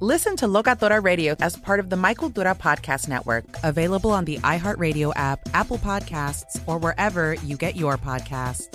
[0.00, 4.38] Listen to Locatora Radio as part of the My Cultura Podcast Network, available on the
[4.38, 8.68] iHeartRadio app, Apple Podcasts, or wherever you get your podcasts.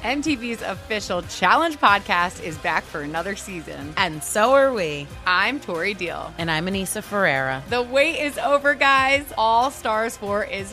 [0.00, 3.92] MTV's official Challenge podcast is back for another season.
[3.98, 5.06] And so are we.
[5.26, 6.32] I'm Tori Deal.
[6.38, 7.62] And I'm Aneesa Ferreira.
[7.68, 9.30] The wait is over, guys.
[9.36, 10.72] All Stars 4 is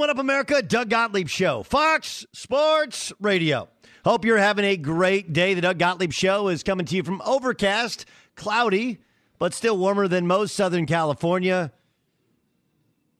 [0.00, 0.62] What up, America?
[0.62, 3.68] Doug Gottlieb Show, Fox Sports Radio.
[4.02, 5.52] Hope you're having a great day.
[5.52, 9.00] The Doug Gottlieb Show is coming to you from overcast, cloudy,
[9.38, 11.70] but still warmer than most Southern California.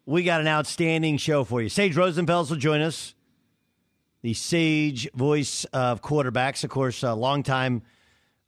[0.06, 1.68] We got an outstanding show for you.
[1.68, 3.14] Sage Rosenfels will join us,
[4.22, 7.82] the sage voice of quarterbacks, of course, a longtime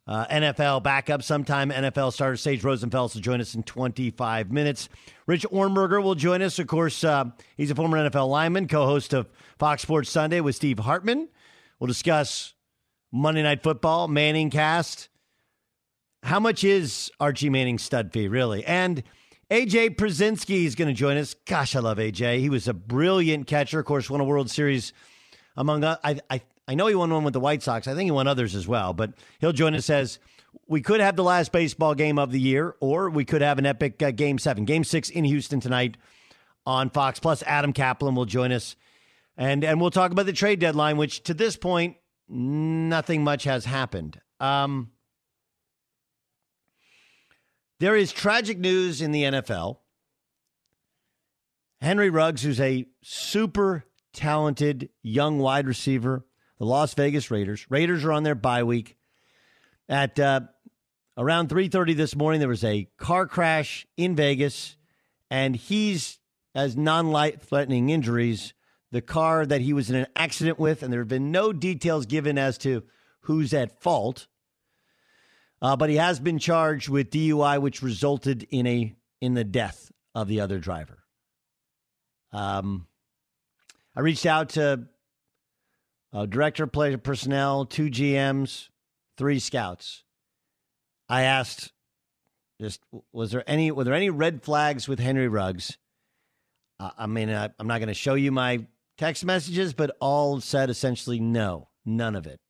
[0.06, 4.88] uh, NFL backup, sometime NFL starter Sage Rosenfels will join us in 25 minutes.
[5.26, 6.58] Rich Ohrnberger will join us.
[6.58, 7.26] Of course, uh,
[7.56, 11.28] he's a former NFL lineman, co host of Fox Sports Sunday with Steve Hartman.
[11.78, 12.54] We'll discuss
[13.12, 15.08] Monday Night Football, Manning cast.
[16.24, 18.64] How much is Archie Manning's stud fee, really?
[18.64, 19.02] And
[19.50, 21.34] AJ Pierzynski is going to join us.
[21.34, 22.38] Gosh, I love AJ.
[22.38, 23.80] He was a brilliant catcher.
[23.80, 24.92] Of course, won a World Series
[25.56, 25.98] among I,
[26.30, 27.88] I I know he won one with the White Sox.
[27.88, 30.18] I think he won others as well, but he'll join us as
[30.68, 33.66] we could have the last baseball game of the year, or we could have an
[33.66, 35.96] epic uh, game seven, game six in Houston tonight
[36.64, 37.18] on Fox.
[37.18, 38.76] Plus, Adam Kaplan will join us,
[39.36, 41.96] and and we'll talk about the trade deadline, which to this point,
[42.28, 44.20] nothing much has happened.
[44.38, 44.92] Um,
[47.80, 49.78] there is tragic news in the NFL.
[51.80, 56.24] Henry Ruggs, who's a super talented young wide receiver
[56.58, 57.66] the Las Vegas Raiders.
[57.70, 58.96] Raiders are on their bye week.
[59.88, 60.40] At uh,
[61.16, 64.76] around 3:30 this morning, there was a car crash in Vegas,
[65.30, 66.18] and he's
[66.54, 68.54] has non-life-threatening injuries.
[68.90, 72.04] The car that he was in an accident with, and there have been no details
[72.04, 72.82] given as to
[73.22, 74.26] who's at fault.
[75.62, 79.92] Uh, but he has been charged with DUI, which resulted in a in the death
[80.14, 80.98] of the other driver.
[82.32, 82.86] Um,
[83.94, 84.88] I reached out to
[86.12, 88.68] uh, director of player personnel, two GMs,
[89.16, 90.04] three scouts.
[91.08, 91.72] I asked,
[92.60, 92.80] just
[93.12, 95.78] was there any were there any red flags with Henry Ruggs?
[96.78, 98.66] Uh, I mean, I, I'm not going to show you my
[98.98, 102.40] text messages, but all said essentially no, none of it.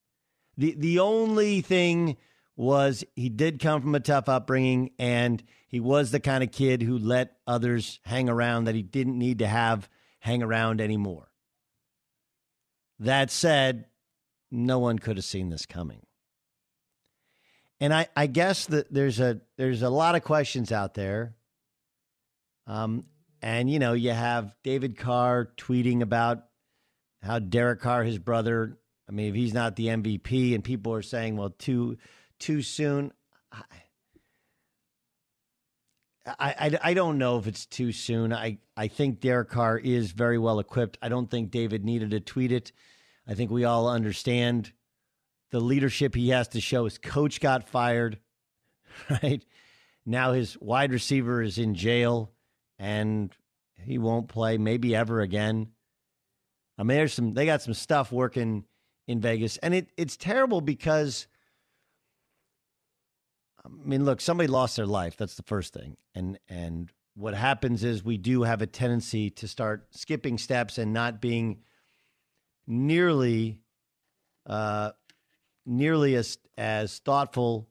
[0.57, 2.17] The the only thing
[2.57, 6.83] was he did come from a tough upbringing and he was the kind of kid
[6.83, 9.89] who let others hang around that he didn't need to have
[10.21, 11.32] hang around anymore.
[13.03, 13.87] That said,
[14.53, 16.03] no one could have seen this coming.
[17.81, 21.35] And I, I guess that there's a there's a lot of questions out there.
[22.69, 23.07] Um,
[23.41, 26.45] and you know, you have David Carr tweeting about
[27.23, 28.79] how Derek Carr, his brother,
[29.09, 31.99] I mean, if he's not the MVP, and people are saying, well, too
[32.39, 33.13] too soon.
[33.51, 33.65] I,
[36.27, 38.33] I, I don't know if it's too soon.
[38.33, 40.97] I, I think Derek Carr is very well equipped.
[41.03, 42.71] I don't think David needed to tweet it.
[43.27, 44.73] I think we all understand
[45.51, 46.85] the leadership he has to show.
[46.85, 48.19] His coach got fired,
[49.11, 49.45] right?
[50.05, 52.33] Now his wide receiver is in jail
[52.79, 53.33] and
[53.85, 55.69] he won't play maybe ever again.
[56.79, 58.65] I mean, there's some they got some stuff working
[59.07, 61.27] in Vegas, and it it's terrible because
[63.65, 65.17] I mean, look, somebody lost their life.
[65.17, 69.47] That's the first thing, and and what happens is we do have a tendency to
[69.47, 71.59] start skipping steps and not being
[72.67, 73.61] nearly
[74.47, 74.93] uh,
[75.67, 77.69] nearly as as thoughtful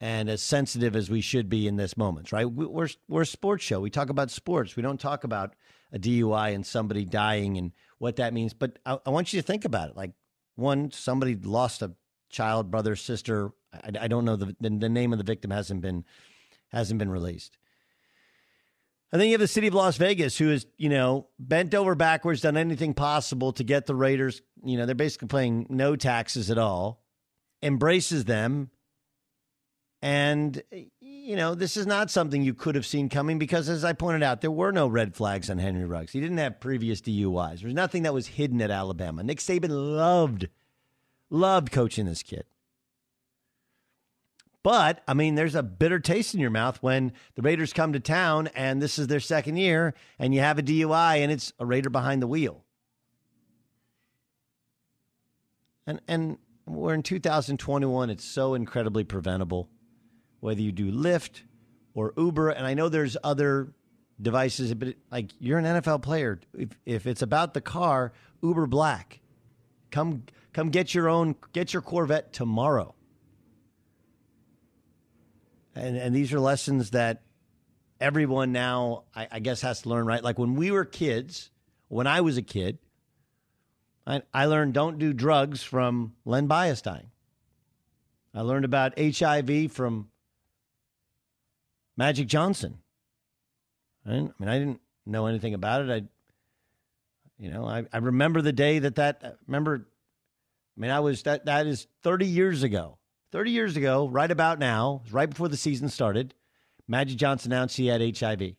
[0.00, 2.44] and as sensitive as we should be in this moment, right?
[2.44, 3.80] We're we're a sports show.
[3.80, 4.76] We talk about sports.
[4.76, 5.54] We don't talk about
[5.92, 8.52] a DUI and somebody dying and what that means.
[8.52, 9.96] But I, I want you to think about it.
[9.96, 10.12] Like
[10.56, 11.92] one, somebody lost a
[12.28, 13.52] child, brother, sister.
[13.72, 16.04] I, I don't know the, the the name of the victim hasn't been
[16.68, 17.56] hasn't been released.
[19.14, 21.94] And then you have the city of Las Vegas, who is, you know, bent over
[21.94, 24.42] backwards, done anything possible to get the Raiders.
[24.64, 27.00] You know, they're basically paying no taxes at all,
[27.62, 28.70] embraces them.
[30.02, 30.60] And,
[31.00, 34.24] you know, this is not something you could have seen coming because, as I pointed
[34.24, 36.10] out, there were no red flags on Henry Ruggs.
[36.10, 37.60] He didn't have previous DUIs.
[37.60, 39.22] There's nothing that was hidden at Alabama.
[39.22, 40.48] Nick Saban loved,
[41.30, 42.46] loved coaching this kid.
[44.64, 48.00] But I mean, there's a bitter taste in your mouth when the Raiders come to
[48.00, 51.66] town and this is their second year and you have a DUI and it's a
[51.66, 52.64] Raider behind the wheel.
[55.86, 58.08] And and we're in 2021.
[58.08, 59.68] It's so incredibly preventable,
[60.40, 61.42] whether you do Lyft
[61.92, 62.48] or Uber.
[62.48, 63.74] And I know there's other
[64.20, 66.40] devices, but like you're an NFL player.
[66.54, 69.20] If if it's about the car, Uber Black,
[69.90, 70.22] come
[70.54, 72.93] come get your own get your Corvette tomorrow.
[75.74, 77.22] And and these are lessons that
[78.00, 80.06] everyone now, I, I guess, has to learn.
[80.06, 81.50] Right, like when we were kids,
[81.88, 82.78] when I was a kid,
[84.06, 87.06] I, I learned don't do drugs from Len Biastein.
[88.34, 90.08] I learned about HIV from
[91.96, 92.78] Magic Johnson.
[94.06, 95.90] I, I mean, I didn't know anything about it.
[95.90, 96.02] I,
[97.38, 99.86] you know, I, I remember the day that that remember.
[100.76, 102.98] I mean, I was that that is thirty years ago.
[103.34, 106.34] 30 years ago, right about now, right before the season started,
[106.86, 108.54] Magic Johnson announced he had HIV.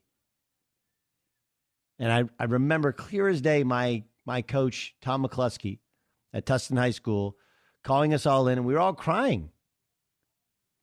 [1.98, 5.80] And I, I remember clear as day my my coach, Tom McCluskey
[6.34, 7.38] at Tustin High School,
[7.86, 9.50] calling us all in, and we were all crying.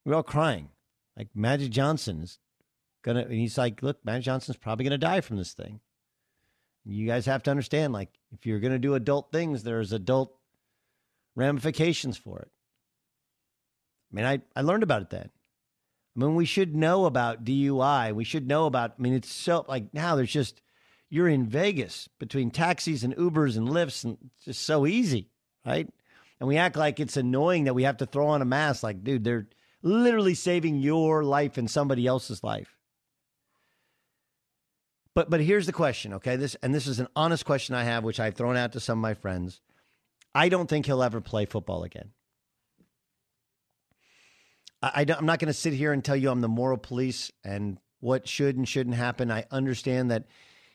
[0.06, 0.70] We were all crying.
[1.14, 2.38] Like Magic Johnson's
[3.02, 5.80] gonna and he's like, look, Magic Johnson's probably gonna die from this thing.
[6.86, 10.34] You guys have to understand, like, if you're gonna do adult things, there's adult
[11.36, 12.50] ramifications for it.
[14.12, 15.30] I mean, I, I learned about it then.
[16.14, 18.14] I mean, we should know about DUI.
[18.14, 20.60] We should know about, I mean, it's so like now there's just,
[21.08, 25.30] you're in Vegas between taxis and Ubers and Lyfts, and it's just so easy,
[25.64, 25.88] right?
[26.40, 28.82] And we act like it's annoying that we have to throw on a mask.
[28.82, 29.48] Like, dude, they're
[29.82, 32.76] literally saving your life and somebody else's life.
[35.14, 36.36] But but here's the question, okay?
[36.36, 38.98] This and this is an honest question I have, which I've thrown out to some
[38.98, 39.60] of my friends.
[40.34, 42.12] I don't think he'll ever play football again.
[44.82, 47.78] I, am not going to sit here and tell you I'm the moral police and
[48.00, 49.30] what should and shouldn't happen.
[49.30, 50.24] I understand that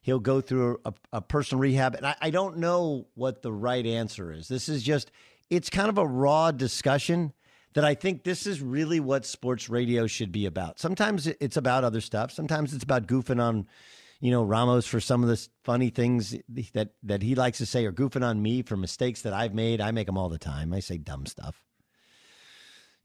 [0.02, 3.86] he'll go through a, a personal rehab, and I, I don't know what the right
[3.86, 4.48] answer is.
[4.48, 5.12] This is just,
[5.50, 7.34] it's kind of a raw discussion
[7.74, 10.80] that I think this is really what sports radio should be about.
[10.80, 12.32] Sometimes it's about other stuff.
[12.32, 13.68] Sometimes it's about goofing on,
[14.22, 16.34] you know, Ramos for some of the funny things
[16.74, 19.82] that that he likes to say, or goofing on me for mistakes that I've made.
[19.82, 20.74] I make them all the time.
[20.74, 21.62] I say dumb stuff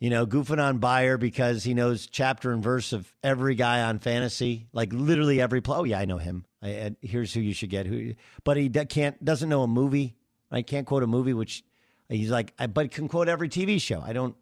[0.03, 4.01] you know, goofing on Beyer because he knows chapter and verse of every guy on
[4.01, 5.77] fantasy, like literally every play.
[5.79, 6.45] Oh yeah, I know him.
[6.61, 7.87] I, I, here's who you should get.
[7.87, 10.17] Who, but he can't doesn't know a movie.
[10.51, 11.63] I can't quote a movie, which
[12.09, 14.03] he's like, I, but can quote every TV show.
[14.05, 14.35] I don't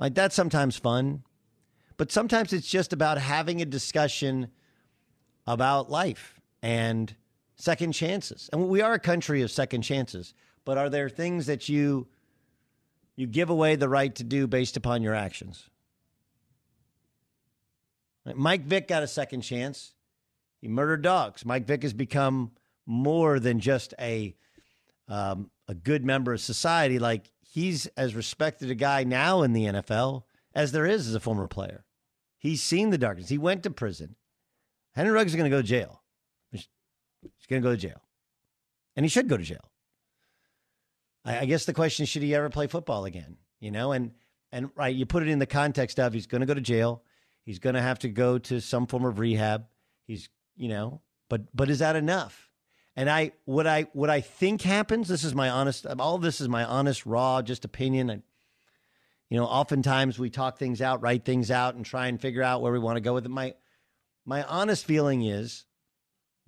[0.00, 1.22] like that's sometimes fun.
[1.96, 4.48] but sometimes it's just about having a discussion
[5.46, 7.14] about life and
[7.54, 8.50] second chances.
[8.52, 10.34] And we are a country of second chances,
[10.64, 12.08] but are there things that you
[13.16, 15.68] you give away the right to do based upon your actions?
[18.34, 19.94] Mike Vick got a second chance.
[20.60, 21.44] He murdered dogs.
[21.44, 22.52] Mike Vick has become
[22.86, 24.36] more than just a
[25.08, 26.98] um, a good member of society.
[26.98, 30.22] Like he's as respected a guy now in the NFL
[30.54, 31.84] as there is as a former player.
[32.38, 33.28] He's seen the darkness.
[33.28, 34.16] He went to prison.
[34.92, 36.02] Henry Ruggs is going to go to jail.
[36.50, 36.68] He's
[37.48, 38.02] going to go to jail,
[38.96, 39.71] and he should go to jail.
[41.24, 43.36] I, I guess the question: is, Should he ever play football again?
[43.60, 44.12] You know, and
[44.50, 47.02] and right, you put it in the context of he's going to go to jail.
[47.44, 49.66] He's going to have to go to some form of rehab.
[50.06, 52.50] He's, you know, but but is that enough?
[52.94, 55.08] And I what I what I think happens.
[55.08, 55.86] This is my honest.
[55.86, 58.10] All this is my honest, raw, just opinion.
[58.10, 58.22] I,
[59.30, 62.60] you know, oftentimes we talk things out, write things out, and try and figure out
[62.60, 63.30] where we want to go with it.
[63.30, 63.54] My
[64.26, 65.64] my honest feeling is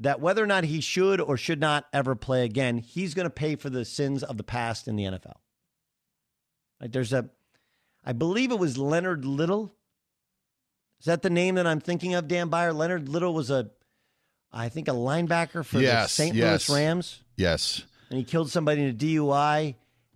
[0.01, 3.31] that whether or not he should or should not ever play again, he's going to
[3.31, 5.37] pay for the sins of the past in the NFL.
[6.81, 7.31] Like there's a,
[8.05, 9.75] I believe it was Leonard Little.
[11.01, 12.73] Is that the name that I'm thinking of, Dan Beyer?
[12.73, 13.71] Leonard Little was a,
[14.53, 16.35] I think, a linebacker for yes, the St.
[16.35, 16.69] yes.
[16.69, 17.21] Louis Rams.
[17.37, 17.83] Yes.
[18.11, 19.75] And he killed somebody in a DUI,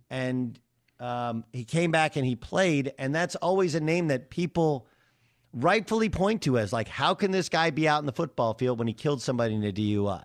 [0.09, 0.59] and
[0.99, 2.93] um, he came back and he played.
[2.97, 4.87] And that's always a name that people
[5.53, 8.79] rightfully point to as like, how can this guy be out in the football field
[8.79, 10.23] when he killed somebody in a DUI?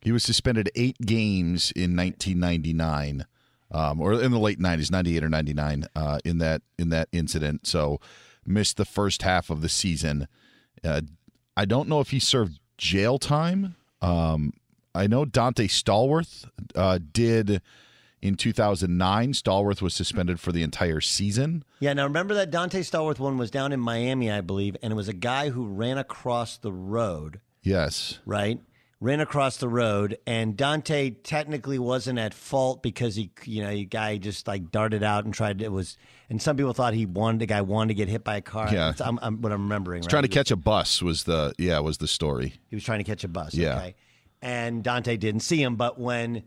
[0.00, 3.26] He was suspended eight games in 1999,
[3.72, 7.66] um, or in the late 90s, 98 or 99, uh, in that in that incident.
[7.66, 8.00] So
[8.46, 10.28] missed the first half of the season.
[10.84, 11.02] Uh,
[11.56, 13.74] I don't know if he served jail time.
[14.00, 14.52] Um,
[14.94, 17.60] I know Donte Stallworth uh, did
[18.26, 19.32] in 2009.
[19.32, 21.64] Stallworth was suspended for the entire season.
[21.80, 24.96] Yeah, now remember that Donte Stallworth one was down in Miami, I believe, and it
[24.96, 27.40] was a guy who ran across the road.
[27.62, 28.18] Yes.
[28.26, 28.60] Right?
[29.00, 33.84] Ran across the road, and Donte technically wasn't at fault because he, you know, the
[33.84, 35.60] guy just like darted out and tried.
[35.60, 35.98] It was,
[36.30, 38.68] and some people thought he wanted the guy wanted to get hit by a car.
[38.72, 40.00] Yeah, That's I'm, I'm, what I'm remembering.
[40.00, 40.08] Right?
[40.08, 42.54] Trying to He was- catch a bus was the yeah was the story.
[42.68, 43.52] He was trying to catch a bus.
[43.52, 43.76] Yeah.
[43.76, 43.94] Okay.
[44.40, 46.44] And Donte didn't see him, but when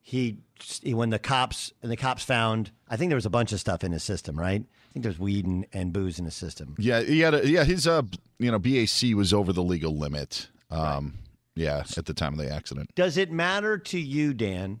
[0.00, 0.38] he
[0.84, 3.82] when the cops and the cops found, I think there was a bunch of stuff
[3.84, 4.62] in his system, right?
[4.62, 6.74] I think there's weed and, and booze in his system.
[6.78, 8.02] Yeah, he had a, yeah his uh
[8.38, 10.48] you know BAC was over the legal limit.
[10.70, 11.14] Um,
[11.56, 12.90] yeah, at the time of the accident.
[12.94, 14.80] Does it matter to you, Dan,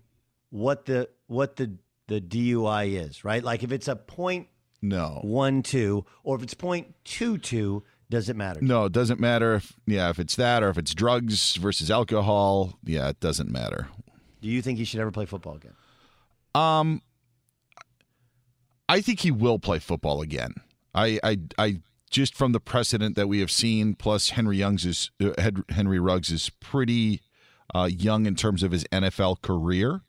[0.50, 1.76] what the what the
[2.08, 3.42] the DUI is, right?
[3.42, 4.48] Like if it's a point
[4.82, 8.60] No, one two or if it's point two two, does it matter?
[8.62, 12.78] no, it doesn't matter if yeah if it's that or if it's drugs versus alcohol.
[12.84, 13.88] Yeah, it doesn't matter.
[14.40, 15.74] Do you think he should ever play football again?
[16.54, 17.02] Um,
[18.88, 20.54] I think he will play football again.
[20.94, 21.80] I, I, I
[22.10, 26.30] just from the precedent that we have seen, plus Henry Young's is uh, Henry Ruggs
[26.30, 27.20] is pretty
[27.74, 30.02] uh, young in terms of his NFL career.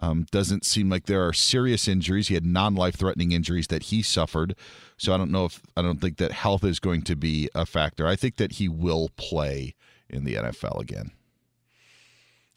[0.00, 2.28] Um, doesn't seem like there are serious injuries.
[2.28, 4.54] He had non-life threatening injuries that he suffered,
[4.96, 7.66] so I don't know if I don't think that health is going to be a
[7.66, 8.06] factor.
[8.06, 9.74] I think that he will play
[10.08, 11.10] in the NFL again.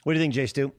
[0.03, 0.71] What do you think, Jay Stu?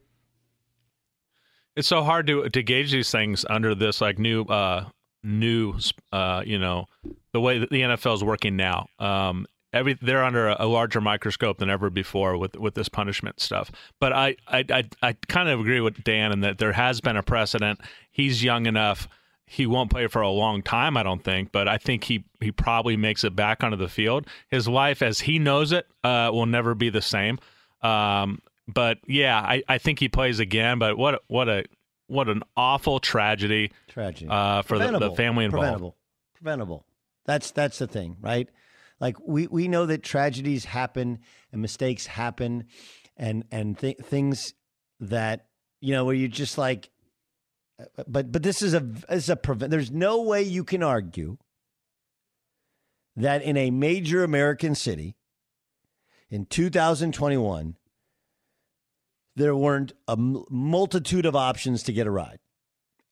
[1.76, 4.84] It's so hard to to gauge these things under this like new uh
[5.22, 5.74] new
[6.12, 6.86] uh you know
[7.32, 8.86] the way that the NFL is working now.
[8.98, 13.40] Um every they're under a, a larger microscope than ever before with with this punishment
[13.40, 13.70] stuff.
[14.00, 17.16] But I I I, I kind of agree with Dan in that there has been
[17.16, 17.80] a precedent.
[18.10, 19.08] He's young enough.
[19.46, 22.52] He won't play for a long time, I don't think, but I think he he
[22.52, 24.26] probably makes it back onto the field.
[24.48, 27.38] His life, as he knows it, uh, will never be the same.
[27.82, 30.78] Um, but yeah, I, I think he plays again.
[30.78, 31.64] But what what a
[32.06, 35.64] what an awful tragedy Tragedy uh, for the, the family involved.
[35.64, 35.96] Preventable.
[36.34, 36.86] Preventable.
[37.24, 38.48] That's that's the thing, right?
[39.00, 42.64] Like we we know that tragedies happen and mistakes happen,
[43.16, 44.54] and and th- things
[45.00, 45.46] that
[45.80, 46.90] you know where you're just like,
[47.80, 49.70] uh, but but this is a this is a prevent.
[49.70, 51.38] There's no way you can argue
[53.16, 55.16] that in a major American city
[56.30, 57.76] in 2021
[59.36, 62.38] there weren't a multitude of options to get a ride.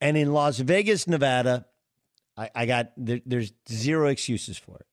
[0.01, 1.67] And in Las Vegas, Nevada,
[2.37, 4.87] I, I got there, there's zero excuses for it.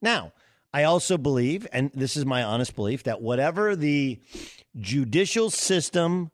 [0.00, 0.32] Now,
[0.72, 4.20] I also believe, and this is my honest belief, that whatever the
[4.76, 6.30] judicial system,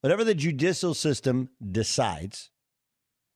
[0.00, 2.50] whatever the judicial system decides,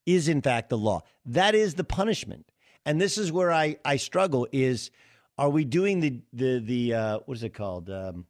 [0.06, 1.02] is in fact the law.
[1.26, 2.50] That is the punishment.
[2.86, 4.90] And this is where I, I struggle is
[5.36, 7.90] are we doing the the the uh, what is it called?
[7.90, 8.26] Um,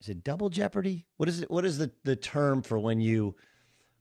[0.00, 1.06] is it double jeopardy?
[1.16, 1.50] What is it?
[1.50, 3.36] What is the, the term for when you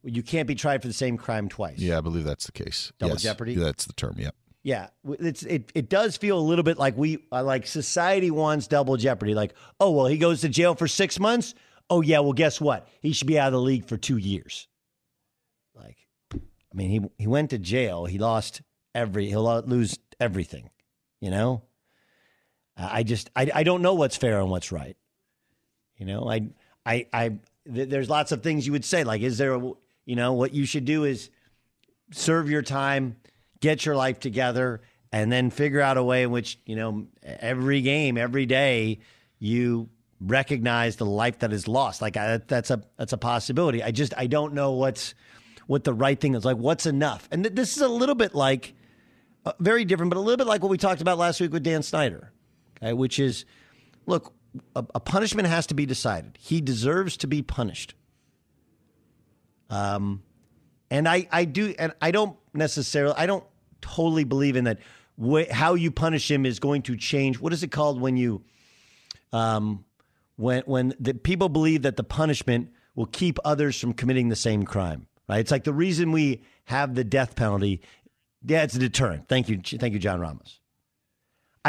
[0.04, 1.80] you can't be tried for the same crime twice?
[1.80, 2.92] Yeah, I believe that's the case.
[3.00, 3.56] Double Yes, jeopardy?
[3.56, 4.16] That's the term.
[4.18, 4.36] Yep.
[4.64, 5.72] Yeah, it's it.
[5.76, 9.34] It does feel a little bit like we uh, like society wants double jeopardy.
[9.34, 11.54] Like, oh well, he goes to jail for six months.
[11.90, 12.88] Oh yeah, well guess what?
[13.02, 14.68] He should be out of the league for two years.
[15.74, 15.98] Like,
[16.34, 18.06] I mean, he he went to jail.
[18.06, 18.62] He lost
[18.94, 19.28] every.
[19.28, 20.70] He'll lose everything.
[21.20, 21.64] You know.
[22.82, 24.96] I just I I don't know what's fair and what's right.
[26.00, 26.48] You know, I
[26.86, 27.30] I I
[27.72, 29.04] th- there's lots of things you would say.
[29.04, 29.60] Like, is there a
[30.06, 31.30] you know what you should do is
[32.12, 33.18] serve your time
[33.60, 37.82] get your life together, and then figure out a way in which, you know, every
[37.82, 39.00] game, every day,
[39.40, 39.90] you
[40.22, 42.02] recognize the life that is lost.
[42.02, 43.82] Like I, that's a that's a possibility.
[43.82, 45.16] I just I don't know what's
[45.68, 46.46] what the right thing is.
[46.46, 47.28] Like what's enough?
[47.32, 48.74] And th- this is a little bit like
[49.46, 51.64] uh, very different, but a little bit like what we talked about last week with
[51.64, 52.32] Dan Snyder,
[52.78, 53.46] okay, which is
[54.06, 54.34] look,
[54.76, 56.38] a, a punishment has to be decided.
[56.40, 57.94] He deserves to be punished.
[59.70, 60.24] Um,
[60.90, 63.44] and I I do and I don't necessarily I don't
[63.82, 64.80] totally believe in that.
[65.22, 67.40] Wh- how you punish him is going to change.
[67.40, 68.44] What is it called when you,
[69.34, 69.86] um,
[70.38, 74.64] when when the people believe that the punishment will keep others from committing the same
[74.64, 75.08] crime?
[75.28, 75.40] Right.
[75.40, 77.82] It's like the reason we have the death penalty.
[78.44, 79.28] Yeah, it's a deterrent.
[79.28, 80.59] Thank you, thank you, John Ramos.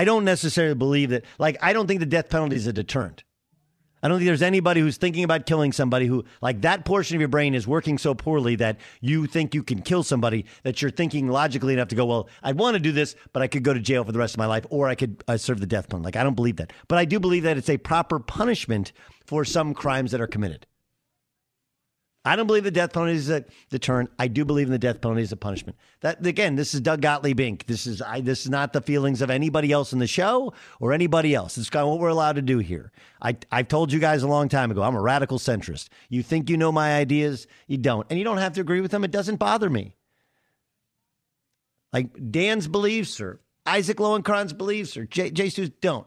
[0.01, 1.27] I don't necessarily believe that.
[1.39, 3.23] Like, I don't think the death penalty is a deterrent.
[4.03, 7.21] I don't think there's anybody who's thinking about killing somebody who, like, that portion of
[7.21, 10.91] your brain is working so poorly that you think you can kill somebody that you're
[10.91, 13.75] thinking logically enough to go, well, I'd want to do this, but I could go
[13.75, 15.91] to jail for the rest of my life or I could uh, serve the death
[15.91, 16.07] penalty.
[16.07, 16.73] Like, I don't believe that.
[16.89, 18.93] But I do believe that it's a proper punishment
[19.27, 20.67] for some crimes that are committed.
[22.23, 24.11] I don't believe the death penalty is a deterrent.
[24.19, 25.79] I do believe in the death penalty as a punishment.
[26.03, 27.65] That again, this is Doug Gottlieb Inc.
[27.65, 30.93] This is I, this is not the feelings of anybody else in the show or
[30.93, 31.57] anybody else.
[31.57, 32.93] It's kind of what we're allowed to do here.
[33.23, 34.83] I I've told you guys a long time ago.
[34.83, 35.89] I'm a radical centrist.
[36.11, 38.91] You think you know my ideas, you don't, and you don't have to agree with
[38.91, 39.03] them.
[39.03, 39.97] It doesn't bother me.
[41.91, 46.07] Like Dan's beliefs or Isaac Lowenkron's beliefs or Jay, Stu's don't.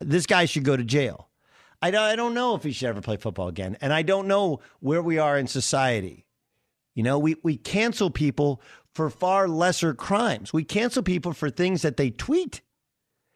[0.00, 1.27] This guy should go to jail.
[1.80, 3.76] I don't, I don't know if he should ever play football again.
[3.80, 6.26] And I don't know where we are in society.
[6.94, 8.60] You know, we, we cancel people
[8.94, 10.52] for far lesser crimes.
[10.52, 12.62] We cancel people for things that they tweet,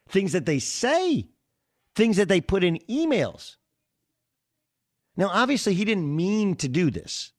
[0.08, 1.28] things that they say,
[1.94, 3.56] things that they put in emails.
[5.16, 7.32] Now, obviously, he didn't mean to do this.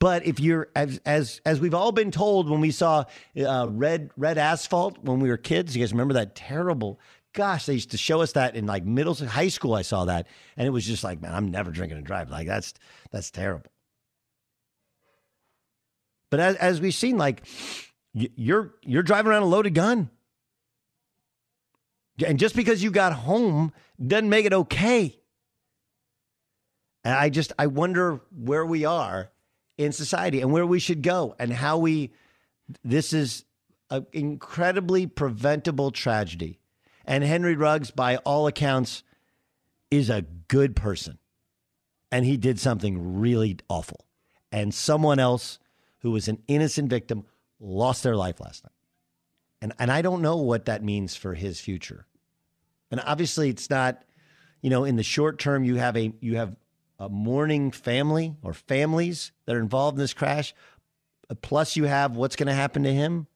[0.00, 3.04] But if you're as as as we've all been told when we saw
[3.40, 6.98] uh, red red asphalt when we were kids, you guys remember that terrible
[7.32, 9.74] gosh, they used to show us that in like middle high school.
[9.74, 12.32] I saw that, and it was just like, man, I'm never drinking and driving.
[12.32, 12.74] Like that's
[13.10, 13.70] that's terrible.
[16.30, 17.44] But as as we've seen, like
[18.12, 20.10] you're you're driving around a loaded gun,
[22.26, 23.72] and just because you got home
[24.04, 25.18] doesn't make it okay.
[27.04, 29.30] And I just I wonder where we are
[29.76, 32.12] in society and where we should go and how we.
[32.84, 33.44] This is
[33.90, 36.61] an incredibly preventable tragedy
[37.04, 39.02] and Henry Ruggs, by all accounts,
[39.90, 41.18] is a good person.
[42.10, 44.06] And he did something really awful.
[44.50, 45.58] And someone else
[46.00, 47.24] who was an innocent victim
[47.58, 48.72] lost their life last night.
[49.62, 52.06] And, and I don't know what that means for his future.
[52.90, 54.02] And obviously, it's not,
[54.60, 56.56] you know, in the short term, you have a you have
[56.98, 60.54] a mourning family or families that are involved in this crash.
[61.40, 63.26] Plus, you have what's going to happen to him.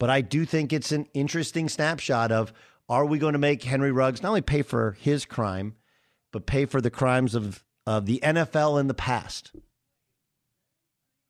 [0.00, 2.54] But I do think it's an interesting snapshot of
[2.88, 5.74] are we going to make Henry Ruggs not only pay for his crime,
[6.32, 9.52] but pay for the crimes of, of the NFL in the past?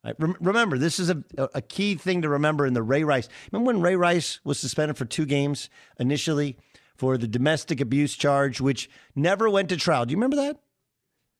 [0.05, 0.15] Right?
[0.19, 3.29] Remember, this is a, a key thing to remember in the Ray Rice.
[3.51, 6.57] Remember when Ray Rice was suspended for two games initially
[6.97, 10.07] for the domestic abuse charge, which never went to trial?
[10.07, 10.61] Do you remember that?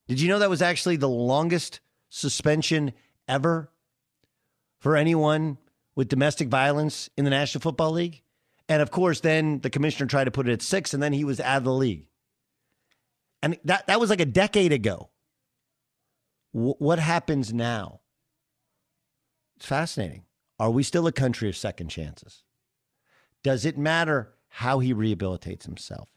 [0.09, 2.91] Did you know that was actually the longest suspension
[3.29, 3.71] ever
[4.79, 5.57] for anyone
[6.01, 8.23] with domestic violence in the National Football League.
[8.67, 11.23] And of course, then the commissioner tried to put it at six, and then he
[11.23, 12.07] was out of the league.
[13.43, 15.11] And that, that was like a decade ago.
[16.55, 17.99] W- what happens now?
[19.57, 20.23] It's fascinating.
[20.57, 22.41] Are we still a country of second chances?
[23.43, 26.09] Does it matter how he rehabilitates himself?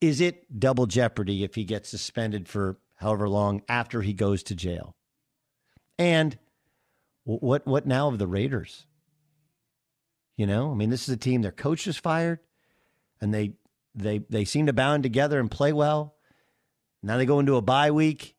[0.00, 4.54] Is it double jeopardy if he gets suspended for however long after he goes to
[4.54, 4.96] jail?
[5.98, 6.38] And
[7.24, 8.86] what what now of the Raiders?
[10.36, 11.42] You know, I mean, this is a team.
[11.42, 12.40] Their coach is fired,
[13.20, 13.54] and they
[13.94, 16.16] they they seem to bound together and play well.
[17.02, 18.36] Now they go into a bye week,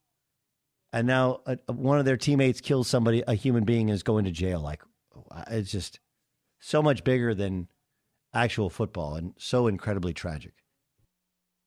[0.91, 4.25] and now a, a, one of their teammates kills somebody, a human being, is going
[4.25, 4.59] to jail.
[4.59, 4.83] Like
[5.49, 5.99] it's just
[6.59, 7.67] so much bigger than
[8.33, 10.53] actual football, and so incredibly tragic.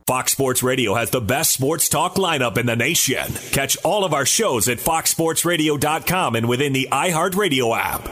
[0.07, 3.27] Fox Sports Radio has the best sports talk lineup in the nation.
[3.51, 8.09] Catch all of our shows at foxsportsradio.com and within the iHeartRadio app.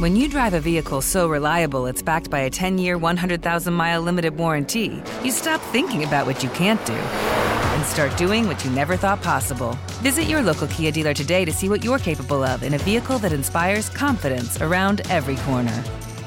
[0.00, 4.02] When you drive a vehicle so reliable it's backed by a 10 year, 100,000 mile
[4.02, 8.72] limited warranty, you stop thinking about what you can't do and start doing what you
[8.72, 9.78] never thought possible.
[10.02, 13.20] Visit your local Kia dealer today to see what you're capable of in a vehicle
[13.20, 15.84] that inspires confidence around every corner.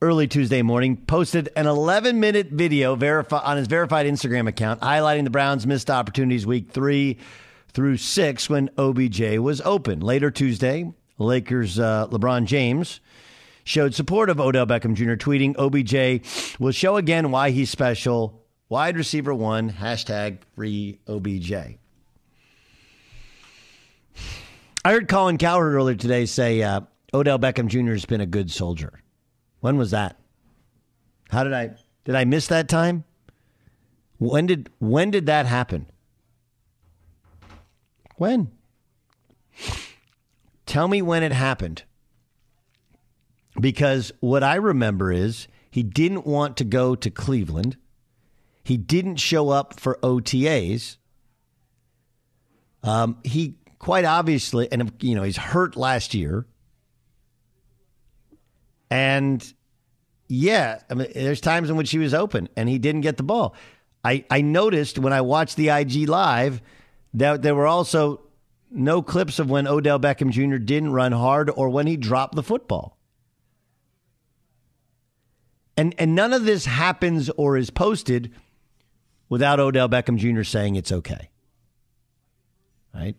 [0.00, 5.24] early Tuesday morning, posted an 11 minute video verify- on his verified Instagram account highlighting
[5.24, 7.18] the Browns' missed opportunities week three
[7.72, 10.00] through six when OBJ was open.
[10.00, 13.00] Later Tuesday, Lakers' uh, LeBron James
[13.64, 18.44] showed support of Odell Beckham Jr., tweeting, OBJ will show again why he's special.
[18.68, 21.52] Wide receiver one, hashtag free OBJ.
[24.84, 26.82] I heard Colin Cowherd earlier today say uh,
[27.12, 27.92] Odell Beckham Jr.
[27.92, 29.02] has been a good soldier.
[29.60, 30.18] When was that?
[31.30, 31.70] How did I
[32.04, 33.04] did I miss that time?
[34.18, 35.86] When did when did that happen?
[38.16, 38.50] When?
[40.66, 41.84] Tell me when it happened.
[43.60, 47.76] Because what I remember is he didn't want to go to Cleveland.
[48.62, 50.96] He didn't show up for OTAs.
[52.82, 56.46] Um, he quite obviously, and you know, he's hurt last year.
[58.90, 59.52] And
[60.28, 63.22] yeah, I mean, there's times in which he was open and he didn't get the
[63.22, 63.54] ball.
[64.04, 66.62] I, I noticed when I watched the IG live
[67.14, 68.20] that there were also
[68.70, 70.56] no clips of when Odell Beckham Jr.
[70.56, 72.98] didn't run hard or when he dropped the football.
[75.76, 78.32] And and none of this happens or is posted
[79.28, 80.42] without Odell Beckham Jr.
[80.42, 81.30] saying it's okay.
[82.92, 83.16] Right?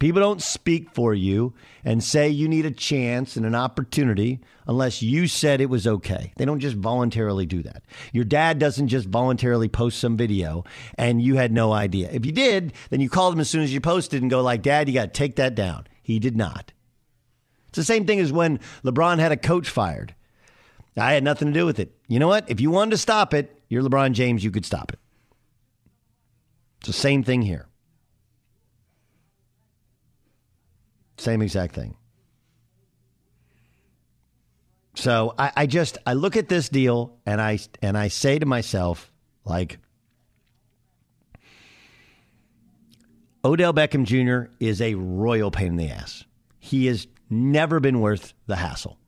[0.00, 1.52] People don't speak for you
[1.84, 6.32] and say you need a chance and an opportunity unless you said it was okay.
[6.36, 7.82] They don't just voluntarily do that.
[8.14, 10.64] Your dad doesn't just voluntarily post some video
[10.96, 12.08] and you had no idea.
[12.10, 14.62] If you did, then you called him as soon as you posted and go like,
[14.62, 16.72] "Dad, you got to take that down." He did not.
[17.68, 20.14] It's the same thing as when LeBron had a coach fired.
[20.96, 21.94] I had nothing to do with it.
[22.08, 22.50] You know what?
[22.50, 24.98] If you wanted to stop it, you're LeBron James, you could stop it.
[26.78, 27.66] It's the same thing here.
[31.20, 31.96] Same exact thing.
[34.94, 38.46] So I, I just I look at this deal and I and I say to
[38.46, 39.12] myself,
[39.44, 39.78] like
[43.44, 44.50] Odell Beckham Jr.
[44.60, 46.24] is a royal pain in the ass.
[46.58, 48.98] He has never been worth the hassle.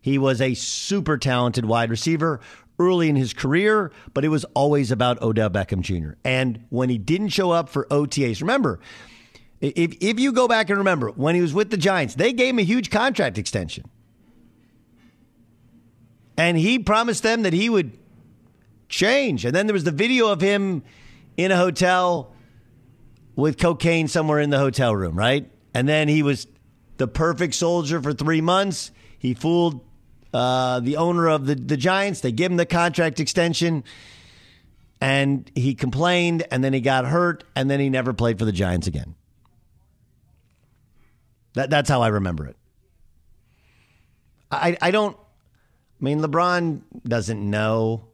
[0.00, 2.38] He was a super talented wide receiver
[2.78, 6.14] early in his career, but it was always about Odell Beckham Jr.
[6.24, 8.78] And when he didn't show up for OTAs, remember,
[9.60, 12.50] if, if you go back and remember, when he was with the Giants, they gave
[12.50, 13.88] him a huge contract extension.
[16.36, 17.98] And he promised them that he would
[18.88, 19.44] change.
[19.44, 20.82] And then there was the video of him
[21.36, 22.32] in a hotel
[23.34, 25.50] with cocaine somewhere in the hotel room, right?
[25.74, 26.46] And then he was
[26.98, 28.90] the perfect soldier for three months.
[29.18, 29.80] He fooled
[30.32, 32.20] uh, the owner of the, the Giants.
[32.20, 33.84] They give him the contract extension.
[35.00, 38.52] And he complained, and then he got hurt, and then he never played for the
[38.52, 39.14] Giants again.
[41.56, 42.56] That, that's how I remember it.
[44.50, 48.08] I, I don't, I mean, LeBron doesn't know.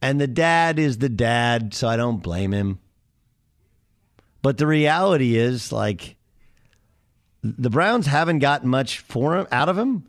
[0.00, 2.80] And the dad is the dad, so I don't blame him.
[4.40, 6.16] But the reality is, like,
[7.42, 10.06] the Browns haven't gotten much for him out of him.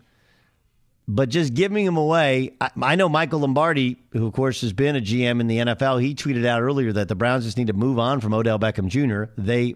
[1.05, 4.95] But just giving him away, I, I know Michael Lombardi, who of course has been
[4.95, 7.73] a GM in the NFL, he tweeted out earlier that the Browns just need to
[7.73, 9.31] move on from Odell Beckham Jr.
[9.37, 9.75] They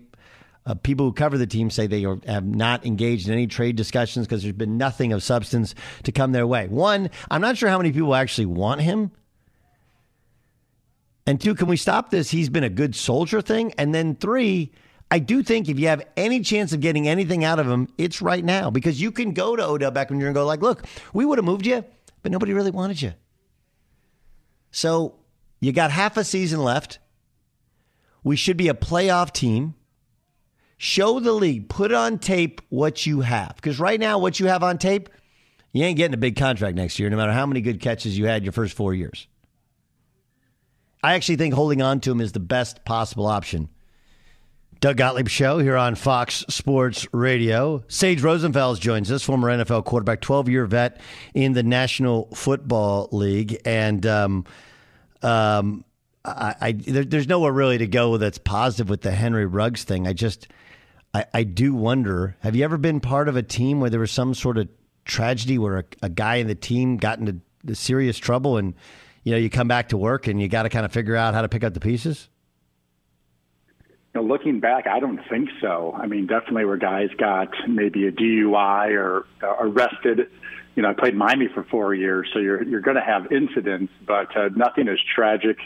[0.67, 3.77] uh, people who cover the team say they are, have not engaged in any trade
[3.77, 6.67] discussions because there's been nothing of substance to come their way.
[6.67, 9.11] One, I'm not sure how many people actually want him.
[11.25, 12.29] And two, can we stop this?
[12.29, 13.73] He's been a good soldier thing.
[13.77, 14.71] And then three,
[15.09, 18.21] I do think if you have any chance of getting anything out of him, it's
[18.21, 20.27] right now because you can go to Odell Beckham Jr.
[20.27, 21.83] and go like, look, we would have moved you,
[22.23, 23.13] but nobody really wanted you.
[24.71, 25.15] So
[25.61, 26.99] you got half a season left.
[28.23, 29.75] We should be a playoff team.
[30.77, 33.55] Show the league, put on tape what you have.
[33.55, 35.09] Because right now, what you have on tape,
[35.73, 38.25] you ain't getting a big contract next year, no matter how many good catches you
[38.27, 39.27] had your first four years.
[41.03, 43.69] I actually think holding on to him is the best possible option
[44.79, 47.83] Doug Gottlieb Show here on Fox Sports Radio.
[47.87, 51.01] Sage Rosenfels joins us, former NFL quarterback, 12 year vet
[51.33, 53.59] in the National Football League.
[53.65, 54.45] And um,
[55.23, 55.83] um,
[56.23, 60.07] I, I there, there's nowhere really to go that's positive with the Henry Ruggs thing.
[60.07, 60.47] I just,
[61.17, 64.11] I, I do wonder have you ever been part of a team where there was
[64.11, 64.69] some sort of
[65.05, 67.41] tragedy where a, a guy in the team got into
[67.73, 68.75] serious trouble and,
[69.23, 71.33] you know, you come back to work and you got to kind of figure out
[71.33, 72.29] how to pick up the pieces?
[74.17, 75.95] know, looking back, I don't think so.
[75.97, 80.29] I mean, definitely where guys got maybe a DUI or uh, arrested.
[80.75, 83.93] You know, I played Miami for four years, so you're you're going to have incidents,
[84.05, 85.57] but uh, nothing as tragic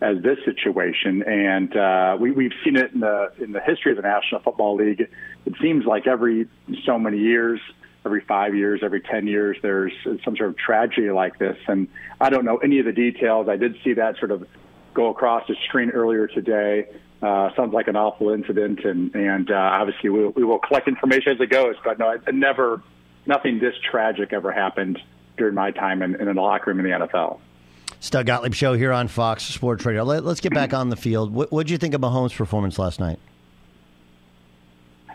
[0.00, 1.22] as this situation.
[1.22, 4.76] And uh, we we've seen it in the in the history of the National Football
[4.76, 5.00] League.
[5.00, 6.48] It seems like every
[6.84, 7.60] so many years.
[8.06, 9.90] Every five years, every 10 years, there's
[10.26, 11.56] some sort of tragedy like this.
[11.66, 11.88] And
[12.20, 13.48] I don't know any of the details.
[13.48, 14.46] I did see that sort of
[14.92, 16.86] go across the screen earlier today.
[17.22, 21.32] Uh, sounds like an awful incident, and and uh, obviously we, we will collect information
[21.32, 21.76] as it goes.
[21.82, 22.82] But no, it, never,
[23.24, 24.98] nothing this tragic ever happened
[25.38, 27.40] during my time in, in a locker room in the NFL.
[28.10, 30.04] Doug Gottlieb show here on Fox Sports Radio.
[30.04, 31.32] Let, us get back on the field.
[31.32, 33.18] What did you think of Mahomes' performance last night?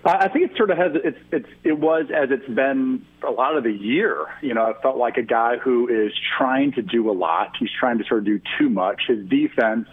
[0.06, 3.58] I think it sort of has it's it's it was as it's been a lot
[3.58, 4.28] of the year.
[4.42, 7.56] You know, it felt like a guy who is trying to do a lot.
[7.60, 9.02] He's trying to sort of do too much.
[9.08, 9.88] His defense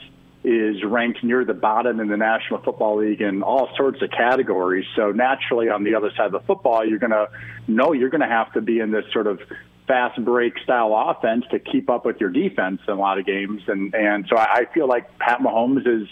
[0.44, 4.86] is ranked near the bottom in the National Football League in all sorts of categories.
[4.94, 7.28] So naturally, on the other side of the football, you're going to
[7.66, 9.40] know you're going to have to be in this sort of
[9.86, 13.62] fast break style offense to keep up with your defense in a lot of games.
[13.66, 16.08] And and so I feel like Pat Mahomes is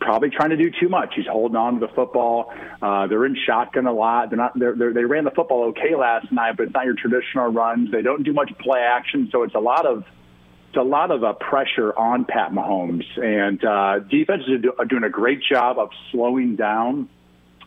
[0.00, 1.14] probably trying to do too much.
[1.14, 2.52] He's holding on to the football.
[2.80, 4.30] Uh, they're in shotgun a lot.
[4.30, 4.58] They're not.
[4.58, 7.90] They're, they're, they ran the football okay last night, but it's not your traditional runs.
[7.90, 10.04] They don't do much play action, so it's a lot of
[10.68, 14.84] it's a lot of uh, pressure on Pat Mahomes, and uh, defenses are, do, are
[14.84, 17.08] doing a great job of slowing down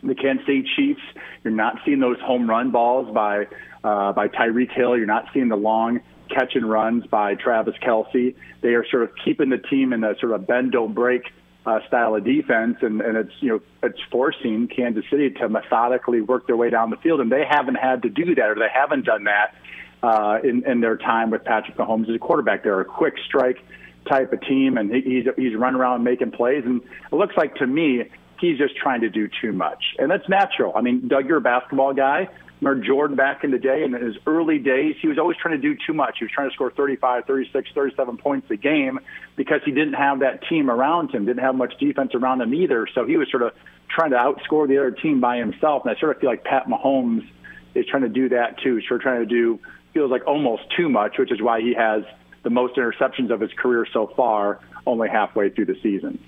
[0.03, 1.01] the Kansas City Chiefs.
[1.43, 3.47] You're not seeing those home run balls by
[3.83, 4.97] uh, by Tyreek Hill.
[4.97, 8.35] You're not seeing the long catch and runs by Travis Kelce.
[8.61, 11.23] They are sort of keeping the team in a sort of bend don't break
[11.65, 16.21] uh, style of defense, and, and it's you know it's forcing Kansas City to methodically
[16.21, 18.69] work their way down the field, and they haven't had to do that, or they
[18.73, 19.53] haven't done that
[20.01, 22.63] uh, in, in their time with Patrick Mahomes as a quarterback.
[22.63, 23.63] They're a quick strike
[24.09, 27.67] type of team, and he's he's running around making plays, and it looks like to
[27.67, 28.05] me
[28.39, 30.73] he's just trying to do too much, and that's natural.
[30.75, 32.27] I mean, Doug, you're a basketball guy.
[32.61, 35.61] Remember Jordan back in the day, in his early days, he was always trying to
[35.61, 36.17] do too much.
[36.19, 38.99] He was trying to score 35, 36, 37 points a game
[39.35, 42.87] because he didn't have that team around him, didn't have much defense around him either.
[42.93, 43.53] So he was sort of
[43.89, 45.83] trying to outscore the other team by himself.
[45.85, 47.27] And I sort of feel like Pat Mahomes
[47.73, 48.79] is trying to do that too.
[48.81, 49.59] Sort of trying to do
[49.93, 52.03] feels like almost too much, which is why he has
[52.43, 56.23] the most interceptions of his career so far, only halfway through the season.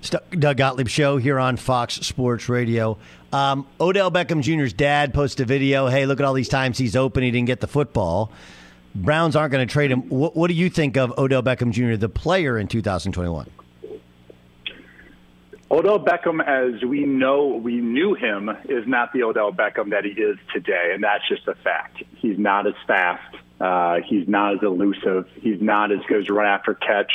[0.00, 2.98] Doug Gottlieb show here on Fox Sports Radio.
[3.32, 5.88] Um, Odell Beckham Jr.'s dad posted a video.
[5.88, 7.22] Hey, look at all these times he's open.
[7.22, 8.32] He didn't get the football.
[8.94, 10.08] Browns aren't going to trade him.
[10.08, 13.50] What, what, do you think of Odell Beckham Jr., the player in 2021?
[15.70, 20.10] Odell Beckham, as we know, we knew him, is not the Odell Beckham that he
[20.10, 22.02] is today, and that's just a fact.
[22.16, 23.36] He's not as fast.
[23.60, 25.28] Uh, he's not as elusive.
[25.34, 27.12] He's not as good as run after catch.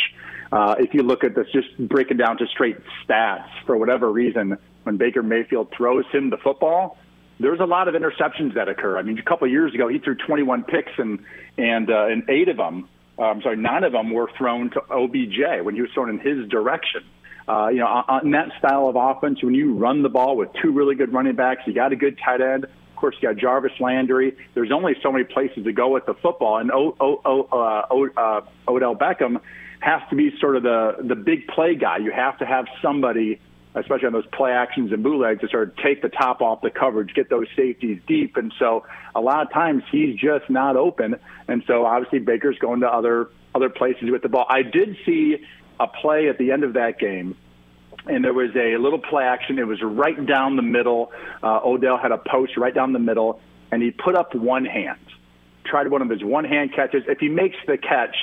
[0.51, 4.11] Uh, if you look at this, just break it down to straight stats, for whatever
[4.11, 6.97] reason, when Baker Mayfield throws him the football,
[7.39, 8.97] there's a lot of interceptions that occur.
[8.97, 11.19] I mean, a couple of years ago, he threw 21 picks, and
[11.57, 14.81] and uh, and eight of them, uh, I'm sorry, nine of them were thrown to
[14.91, 17.03] OBJ when he was thrown in his direction.
[17.47, 20.71] Uh, you know, on that style of offense, when you run the ball with two
[20.71, 22.63] really good running backs, you got a good tight end.
[22.63, 24.37] Of course, you got Jarvis Landry.
[24.53, 27.85] There's only so many places to go with the football, and o- o- o- uh,
[27.91, 28.41] o- uh,
[28.71, 29.41] Odell Beckham
[29.81, 31.97] has to be sort of the the big play guy.
[31.97, 33.41] You have to have somebody,
[33.75, 36.69] especially on those play actions and bootlegs, to sort of take the top off the
[36.69, 38.37] coverage, get those safeties deep.
[38.37, 41.15] And so a lot of times he's just not open.
[41.47, 44.47] And so obviously Baker's going to other other places with the ball.
[44.49, 45.37] I did see
[45.79, 47.35] a play at the end of that game
[48.05, 49.59] and there was a little play action.
[49.59, 51.11] It was right down the middle.
[51.41, 53.39] Uh, Odell had a post right down the middle,
[53.71, 54.99] and he put up one hand,
[55.65, 57.03] tried one of his one hand catches.
[57.07, 58.15] If he makes the catch,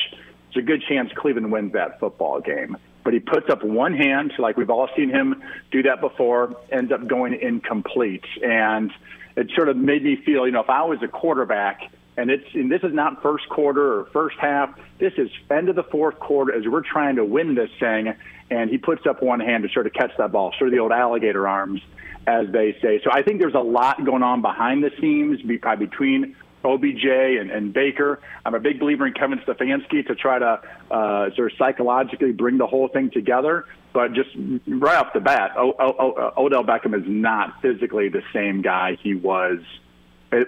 [0.53, 2.77] there's a good chance Cleveland wins that football game.
[3.03, 6.93] But he puts up one hand, like we've all seen him do that before, ends
[6.93, 8.25] up going incomplete.
[8.43, 8.93] And
[9.37, 12.45] it sort of made me feel, you know, if I was a quarterback, and it's
[12.55, 16.19] and this is not first quarter or first half, this is end of the fourth
[16.19, 18.15] quarter as we're trying to win this thing,
[18.51, 20.81] and he puts up one hand to sort of catch that ball, sort of the
[20.81, 21.81] old alligator arms,
[22.27, 23.01] as they say.
[23.03, 27.51] So I think there's a lot going on behind the scenes be, between OBJ and,
[27.51, 28.21] and Baker.
[28.45, 32.59] I'm a big believer in Kevin Stefanski to try to uh, sort of psychologically bring
[32.59, 33.67] the whole thing together.
[33.93, 34.31] But just
[34.69, 38.97] right off the bat, o- o- o- Odell Beckham is not physically the same guy
[39.03, 39.59] he was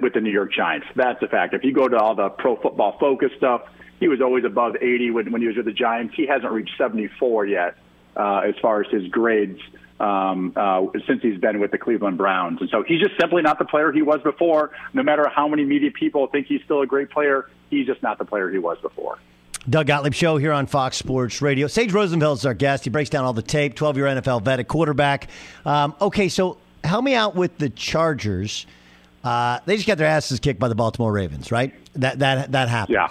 [0.00, 0.86] with the New York Giants.
[0.94, 1.54] That's a fact.
[1.54, 3.62] If you go to all the pro football focus stuff,
[3.98, 6.14] he was always above 80 when, when he was with the Giants.
[6.16, 7.76] He hasn't reached 74 yet
[8.16, 9.58] uh, as far as his grades
[10.02, 12.60] um, uh, since he's been with the Cleveland Browns.
[12.60, 14.72] And so he's just simply not the player he was before.
[14.92, 18.18] No matter how many media people think he's still a great player, he's just not
[18.18, 19.18] the player he was before.
[19.70, 21.68] Doug Gottlieb Show here on Fox Sports Radio.
[21.68, 22.82] Sage Rosenfels is our guest.
[22.82, 25.28] He breaks down all the tape, 12 year NFL vet at quarterback.
[25.64, 28.66] Um, okay, so help me out with the Chargers.
[29.22, 31.72] Uh, they just got their asses kicked by the Baltimore Ravens, right?
[31.94, 32.94] That that that happens.
[32.94, 33.08] Yeah.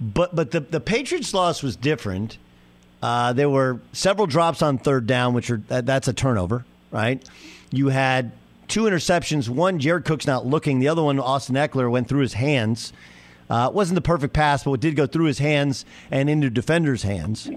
[0.00, 2.38] But but the the Patriots loss was different.
[3.02, 7.22] Uh, there were several drops on third down, which are that, that's a turnover, right?
[7.70, 8.32] You had
[8.68, 9.48] two interceptions.
[9.48, 10.78] One, Jared Cook's not looking.
[10.80, 12.92] The other one, Austin Ekeler, went through his hands.
[13.48, 17.02] Uh, wasn't the perfect pass, but it did go through his hands and into defenders'
[17.02, 17.48] hands.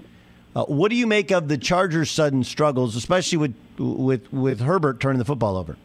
[0.54, 5.00] Uh, what do you make of the Chargers' sudden struggles, especially with with with Herbert
[5.00, 5.76] turning the football over?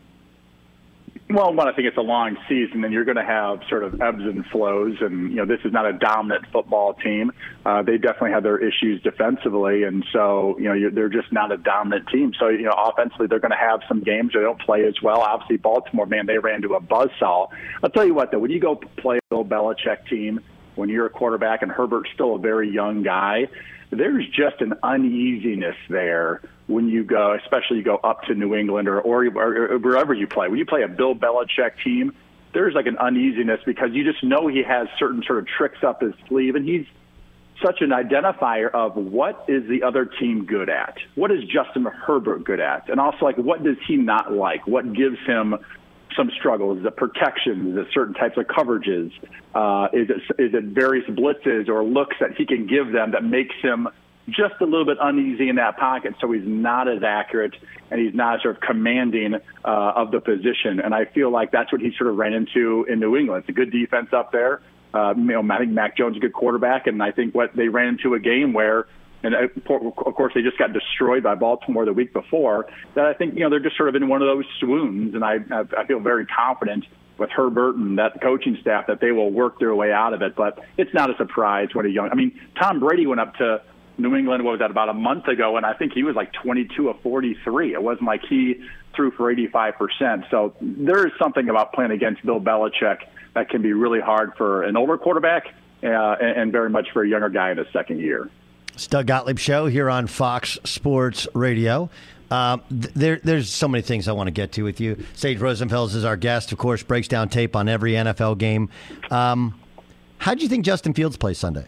[1.27, 3.99] Well, one, I think it's a long season, and you're going to have sort of
[3.99, 4.97] ebbs and flows.
[5.01, 7.31] And you know, this is not a dominant football team.
[7.65, 11.51] Uh, they definitely have their issues defensively, and so you know, you're, they're just not
[11.51, 12.33] a dominant team.
[12.39, 15.21] So you know, offensively, they're going to have some games they don't play as well.
[15.21, 17.49] Obviously, Baltimore, man, they ran to a buzzsaw.
[17.83, 20.41] I'll tell you what, though, when you go play a Bill Belichick team,
[20.75, 23.47] when you're a quarterback and Herbert's still a very young guy,
[23.89, 28.87] there's just an uneasiness there when you go, especially you go up to New England
[28.87, 30.47] or, or, or wherever you play.
[30.47, 32.13] When you play a Bill Belichick team,
[32.53, 36.01] there's like an uneasiness because you just know he has certain sort of tricks up
[36.01, 36.85] his sleeve, and he's
[37.63, 42.43] such an identifier of what is the other team good at, what is Justin Herbert
[42.43, 45.55] good at, and also like what does he not like, what gives him
[46.15, 46.79] some struggles?
[46.79, 47.85] Is it protection?
[47.93, 49.11] Certain types of coverages?
[49.53, 53.23] Uh, is it is it various blitzes or looks that he can give them that
[53.23, 53.87] makes him
[54.27, 57.55] just a little bit uneasy in that pocket, so he's not as accurate
[57.91, 60.79] and he's not sort of commanding uh, of the position.
[60.79, 63.43] And I feel like that's what he sort of ran into in New England.
[63.43, 64.61] It's a good defense up there.
[64.93, 67.55] Uh, you know, I think Mac Jones is a good quarterback, and I think what
[67.55, 68.87] they ran into a game where
[69.23, 69.71] and uh,
[70.05, 72.67] of course they just got destroyed by Baltimore the week before.
[72.93, 75.23] That I think you know they're just sort of in one of those swoons, and
[75.23, 75.37] I
[75.77, 76.85] I feel very confident
[77.17, 80.35] with Herbert and that coaching staff that they will work their way out of it.
[80.35, 82.09] But it's not a surprise when a young.
[82.11, 83.61] I mean, Tom Brady went up to
[83.97, 84.43] New England.
[84.43, 85.57] What was that about a month ago?
[85.57, 87.73] And I think he was like 22 of 43.
[87.73, 88.61] It wasn't like he
[88.95, 90.25] threw for 85 percent.
[90.31, 92.99] So there is something about playing against Bill Belichick
[93.33, 95.47] that can be really hard for an older quarterback
[95.83, 98.29] uh, and, and very much for a younger guy in his second year.
[98.73, 101.89] It's Doug Gottlieb Show here on Fox Sports Radio.
[102.29, 105.03] Uh, there, there's so many things I want to get to with you.
[105.13, 108.69] Sage Rosenfels is our guest, of course, breaks down tape on every NFL game.
[109.11, 109.59] Um,
[110.17, 111.65] how do you think Justin Fields plays Sunday?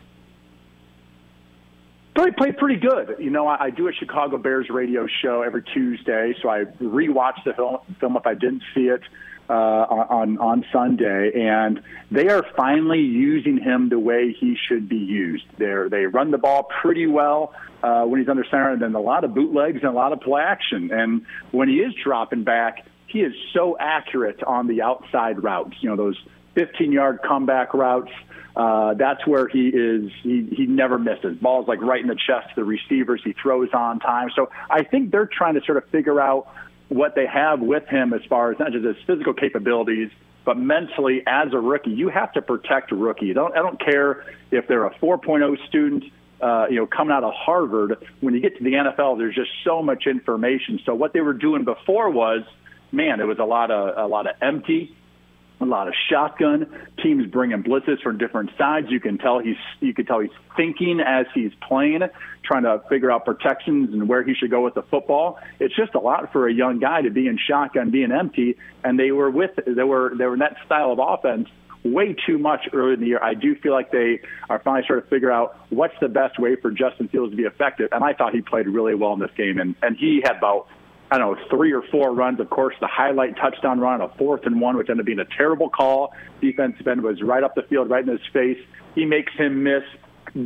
[2.26, 3.16] He played pretty good.
[3.20, 7.44] You know, I, I do a Chicago Bears radio show every Tuesday, so I rewatch
[7.46, 9.02] the film, film if I didn't see it
[9.50, 14.98] uh, on on Sunday, and they are finally using him the way he should be
[14.98, 15.46] used.
[15.58, 17.54] They they run the ball pretty well
[17.84, 20.20] uh, when he's under center, and then a lot of bootlegs and a lot of
[20.20, 20.92] play action.
[20.92, 25.76] And when he is dropping back, he is so accurate on the outside routes.
[25.82, 26.18] You know those
[26.56, 28.12] 15 yard comeback routes.
[28.58, 30.10] Uh, that's where he is.
[30.24, 31.38] He, he never misses.
[31.38, 33.22] Ball's like right in the chest of the receivers.
[33.24, 34.30] He throws on time.
[34.36, 36.48] So I think they're trying to sort of figure out
[36.90, 40.10] what they have with him as far as not just his physical capabilities,
[40.44, 43.32] but mentally as a rookie, you have to protect a rookie.
[43.32, 46.06] don't, I don't care if they're a 4.0 student,
[46.42, 48.04] uh, you know, coming out of Harvard.
[48.22, 50.80] When you get to the NFL, there's just so much information.
[50.84, 52.42] So what they were doing before was,
[52.92, 54.96] man, it was a lot of a lot of empty
[55.60, 56.68] a lot of shotgun
[57.02, 58.88] teams bringing blitzes from different sides.
[58.90, 62.02] You can tell he's you can tell he's thinking as he's playing,
[62.44, 65.40] trying to figure out protections and where he should go with the football.
[65.60, 69.00] It's just a lot for a young guy to be in shotgun, being empty, and
[69.00, 71.50] they were with they were they were in that style of offense
[71.84, 73.24] way too much early in the year.
[73.24, 76.56] I do feel like they are finally starting to figure out what's the best way
[76.56, 77.90] for Justin Fields to be effective.
[77.92, 80.68] And I thought he played really well in this game, and and he had about
[81.10, 82.40] I don't know, three or four runs.
[82.40, 85.38] Of course, the highlight touchdown run, a fourth and one, which ended up being a
[85.38, 86.14] terrible call.
[86.42, 88.60] Defensive end was right up the field, right in his face.
[88.94, 89.84] He makes him miss,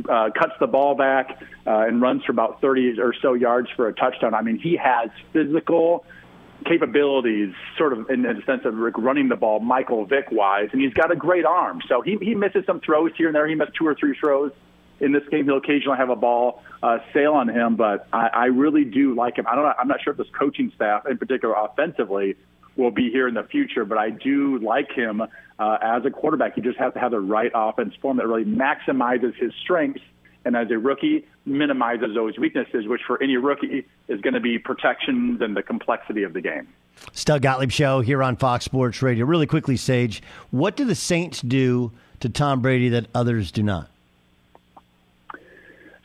[0.08, 3.88] uh, cuts the ball back, uh, and runs for about 30 or so yards for
[3.88, 4.34] a touchdown.
[4.34, 6.04] I mean, he has physical
[6.64, 10.94] capabilities, sort of in the sense of running the ball, Michael Vick wise, and he's
[10.94, 11.80] got a great arm.
[11.88, 13.48] So he, he misses some throws here and there.
[13.48, 14.52] He missed two or three throws
[15.02, 15.44] in this game.
[15.44, 19.36] He'll occasionally have a ball uh, sail on him, but I, I really do like
[19.36, 19.46] him.
[19.46, 19.66] I don't.
[19.78, 22.36] I'm not sure if this coaching staff, in particular, offensively,
[22.76, 26.54] will be here in the future, but I do like him uh, as a quarterback.
[26.54, 30.00] He just has to have the right offense form that really maximizes his strengths.
[30.44, 34.58] And as a rookie, minimizes those weaknesses, which for any rookie is going to be
[34.58, 36.66] protections and the complexity of the game.
[37.24, 39.24] Doug Gottlieb Show here on Fox Sports Radio.
[39.24, 43.91] Really quickly, Sage, what do the Saints do to Tom Brady that others do not?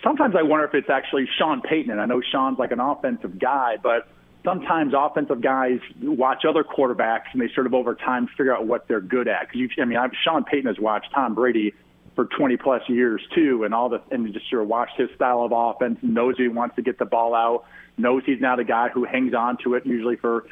[0.07, 1.91] Sometimes I wonder if it's actually Sean Payton.
[1.91, 4.07] And I know Sean's like an offensive guy, but
[4.43, 8.87] sometimes offensive guys watch other quarterbacks and they sort of over time figure out what
[8.87, 9.49] they're good at.
[9.51, 11.73] Because I mean, I've, Sean Payton has watched Tom Brady
[12.15, 15.43] for 20 plus years too, and all the and just sort of watched his style
[15.43, 17.65] of offense, knows he wants to get the ball out,
[17.97, 20.45] knows he's not a guy who hangs on to it usually for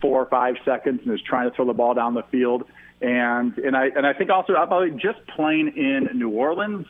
[0.00, 2.64] four or five seconds and is trying to throw the ball down the field.
[3.00, 6.86] And and I and I think also about just playing in New Orleans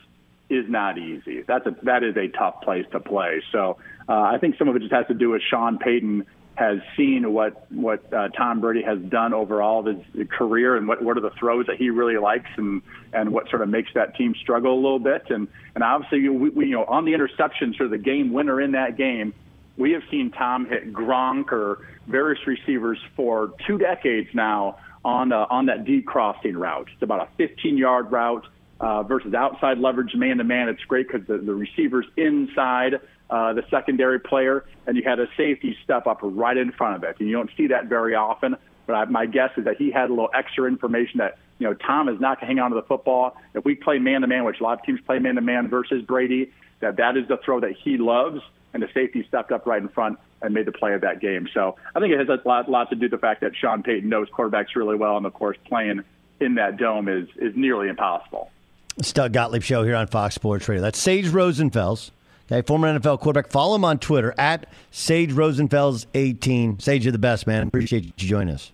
[0.49, 1.41] is not easy.
[1.41, 3.41] That's a that is a tough place to play.
[3.51, 3.77] So
[4.07, 6.25] uh, I think some of it just has to do with Sean Payton
[6.55, 11.01] has seen what what uh, Tom Brady has done overall of his career and what
[11.03, 12.81] what are the throws that he really likes and
[13.11, 16.49] and what sort of makes that team struggle a little bit and and obviously we,
[16.49, 19.33] we you know on the interception sort of the game winner in that game
[19.77, 25.47] we have seen Tom hit Gronk or various receivers for two decades now on uh,
[25.49, 26.89] on that deep crossing route.
[26.93, 28.45] It's about a 15 yard route
[28.83, 30.67] uh, versus outside leverage man to man.
[30.67, 35.27] It's great because the, the receiver's inside uh, the secondary player, and you had a
[35.37, 37.15] safety step up right in front of it.
[37.19, 38.57] And you don't see that very often.
[38.85, 41.73] But I, my guess is that he had a little extra information that you know
[41.73, 43.37] Tom is not going to hang on to the football.
[43.53, 45.69] If we play man to man, which a lot of teams play man to man
[45.69, 48.41] versus Brady, that that is the throw that he loves,
[48.73, 51.47] and the safety stepped up right in front and made the play of that game.
[51.53, 53.81] So I think it has a lot, lot to do with the fact that Sean
[53.81, 56.01] Payton knows quarterbacks really well, and of course playing
[56.41, 58.51] in that dome is is nearly impossible.
[58.97, 60.83] It's Doug Gottlieb Show here on Fox Sports Radio.
[60.83, 62.11] That's Sage Rosenfels,
[62.51, 63.51] okay, former NFL quarterback.
[63.51, 66.79] Follow him on Twitter at Sage Rosenfels18.
[66.79, 67.67] Sage, you're the best, man.
[67.67, 68.71] Appreciate you joining us.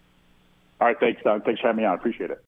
[0.82, 1.45] All right, thanks, Doug.
[1.45, 1.95] Thanks for having me on.
[1.95, 2.43] Appreciate it.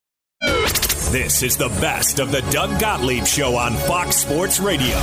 [1.12, 4.98] This is the best of the Doug Gottlieb Show on Fox Sports Radio.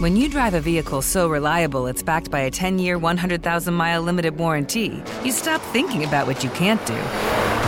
[0.00, 4.02] When you drive a vehicle so reliable it's backed by a 10 year, 100,000 mile
[4.02, 7.51] limited warranty, you stop thinking about what you can't do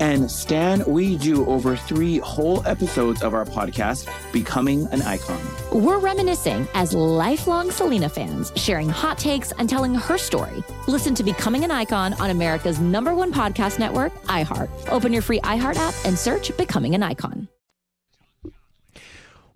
[0.00, 5.40] And Stan, we do over three whole episodes of our podcast, Becoming an Icon.
[5.72, 10.62] We're reminiscing as lifelong Selena fans, sharing hot takes and telling her story.
[10.86, 14.70] Listen to Becoming an Icon on America's number one podcast network, iHeart.
[14.88, 17.48] Open your free iHeart app and search Becoming an Icon.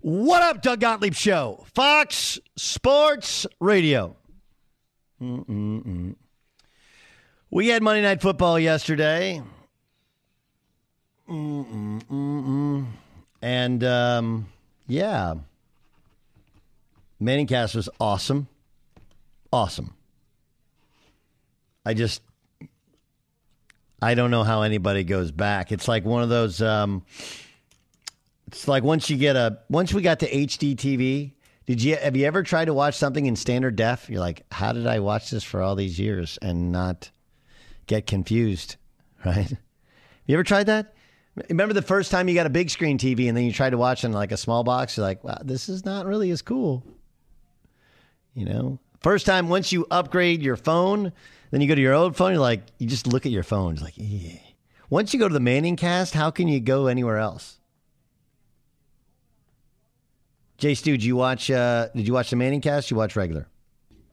[0.01, 1.65] What up, Doug Gottlieb Show?
[1.73, 4.17] Fox Sports Radio.
[5.21, 6.15] Mm-mm-mm.
[7.49, 9.41] We had Monday Night Football yesterday.
[11.29, 12.85] Mm-mm-mm-mm.
[13.41, 14.47] And um,
[14.87, 15.35] yeah,
[17.21, 18.47] Manningcast was awesome.
[19.51, 19.93] Awesome.
[21.85, 22.21] I just,
[24.01, 25.71] I don't know how anybody goes back.
[25.71, 26.61] It's like one of those.
[26.61, 27.03] Um,
[28.47, 31.31] it's like once you get a once we got to HD TV.
[31.65, 34.09] Did you have you ever tried to watch something in standard def?
[34.09, 37.09] You're like, how did I watch this for all these years and not
[37.87, 38.75] get confused?
[39.25, 39.47] Right?
[39.47, 39.57] Have
[40.27, 40.92] you ever tried that?
[41.49, 43.77] Remember the first time you got a big screen TV and then you tried to
[43.77, 44.97] watch in like a small box?
[44.97, 46.83] You're like, wow, this is not really as cool.
[48.35, 51.11] You know, first time once you upgrade your phone,
[51.51, 52.33] then you go to your old phone.
[52.33, 53.73] You're like, you just look at your phone.
[53.73, 54.39] It's like, yeah.
[54.89, 57.57] Once you go to the Manning Cast, how can you go anywhere else?
[60.57, 61.49] Jay Stu, did you watch?
[61.49, 62.91] Uh, did you watch the Manning Cast?
[62.91, 63.47] You watch regular?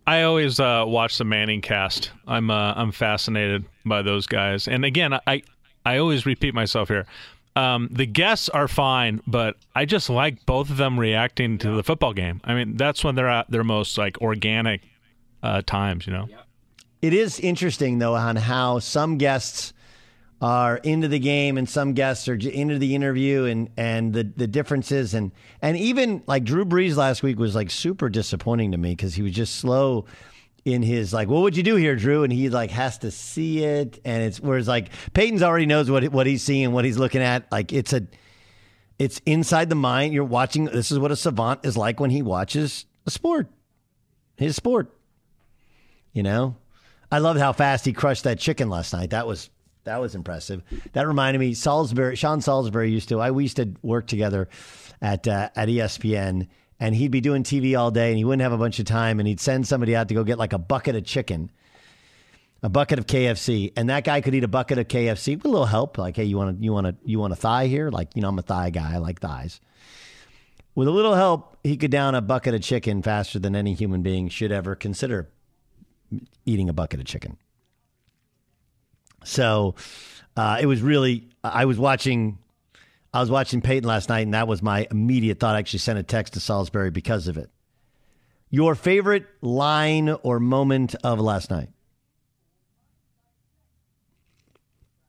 [0.07, 2.11] I always uh, watch the Manning Cast.
[2.27, 4.67] I'm uh, I'm fascinated by those guys.
[4.67, 5.43] And again, I
[5.85, 7.07] I always repeat myself here.
[7.57, 11.83] Um, the guests are fine, but I just like both of them reacting to the
[11.83, 12.41] football game.
[12.45, 14.83] I mean, that's when they're at their most like organic
[15.43, 16.29] uh, times, you know.
[17.03, 19.73] it is interesting though on how some guests
[20.43, 24.47] are into the game and some guests are into the interview and and the the
[24.47, 28.93] differences and and even like Drew Brees last week was like super disappointing to me
[28.93, 30.07] because he was just slow
[30.65, 32.23] in his like what would you do here Drew?
[32.23, 33.99] And he like has to see it.
[34.05, 37.51] And it's whereas like Peyton's already knows what what he's seeing what he's looking at.
[37.51, 38.07] Like it's a
[38.99, 40.13] it's inside the mind.
[40.13, 43.49] You're watching this is what a savant is like when he watches a sport
[44.37, 44.95] his sport
[46.13, 46.57] you know?
[47.13, 49.11] I loved how fast he crushed that chicken last night.
[49.11, 49.51] That was
[49.85, 50.63] that was impressive.
[50.93, 53.21] That reminded me, Salisbury, Sean Salisbury used to.
[53.21, 54.49] I we used to work together
[55.03, 56.47] at uh, at ESPN,
[56.81, 59.21] and he'd be doing TV all day, and he wouldn't have a bunch of time,
[59.21, 61.51] and he'd send somebody out to go get like a bucket of chicken,
[62.63, 65.49] a bucket of KFC, and that guy could eat a bucket of KFC with a
[65.49, 65.99] little help.
[65.99, 67.91] Like, hey, you want to you want to you want a thigh here?
[67.91, 68.95] Like, you know, I'm a thigh guy.
[68.95, 69.61] I like thighs.
[70.75, 74.03] With a little help, he could down a bucket of chicken faster than any human
[74.03, 75.29] being should ever consider
[76.47, 77.37] eating a bucket of chicken.
[79.25, 79.75] So
[80.37, 81.29] uh, it was really.
[81.45, 82.39] I was watching.
[83.13, 85.57] I was watching Peyton last night, and that was my immediate thought.
[85.57, 87.51] I actually sent a text to Salisbury because of it.
[88.51, 91.69] Your favorite line or moment of last night?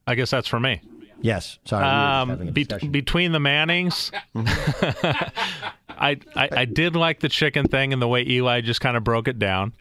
[0.08, 0.82] I guess that's for me.
[1.22, 1.60] Yes.
[1.66, 1.84] Sorry.
[1.84, 7.30] we were just having Um, be- between the Mannings, I, I I did like the
[7.30, 9.74] chicken thing and the way Eli just kind of broke it down.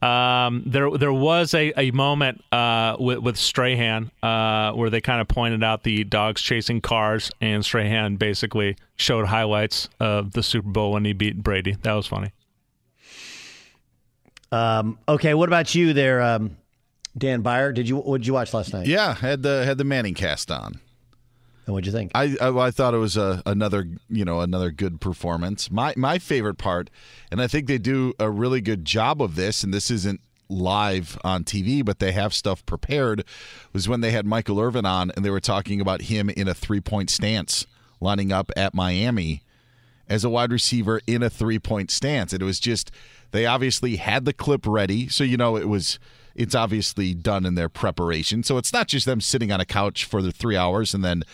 [0.00, 5.20] Um, there there was a, a moment uh, with with Strahan uh, where they kind
[5.20, 10.68] of pointed out the dogs chasing cars, and Strahan basically showed highlights of the Super
[10.68, 11.76] Bowl when he beat Brady.
[11.82, 12.32] That was funny.
[14.52, 15.34] Um, okay.
[15.34, 16.56] What about you, there, um,
[17.16, 17.72] Dan Beyer?
[17.72, 18.86] Did you what did you watch last night?
[18.86, 20.80] Yeah, had the had the Manning cast on.
[21.68, 22.12] And what'd you think?
[22.14, 25.70] I I, I thought it was a, another you know another good performance.
[25.70, 26.88] My my favorite part,
[27.30, 29.62] and I think they do a really good job of this.
[29.62, 33.22] And this isn't live on TV, but they have stuff prepared.
[33.74, 36.54] Was when they had Michael Irvin on, and they were talking about him in a
[36.54, 37.66] three point stance,
[38.00, 39.42] lining up at Miami
[40.08, 42.32] as a wide receiver in a three point stance.
[42.32, 42.90] And it was just
[43.32, 45.98] they obviously had the clip ready, so you know it was
[46.34, 48.42] it's obviously done in their preparation.
[48.42, 51.24] So it's not just them sitting on a couch for the three hours and then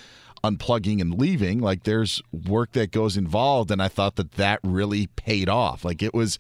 [0.45, 5.07] unplugging and leaving like there's work that goes involved and i thought that that really
[5.09, 6.39] paid off like it was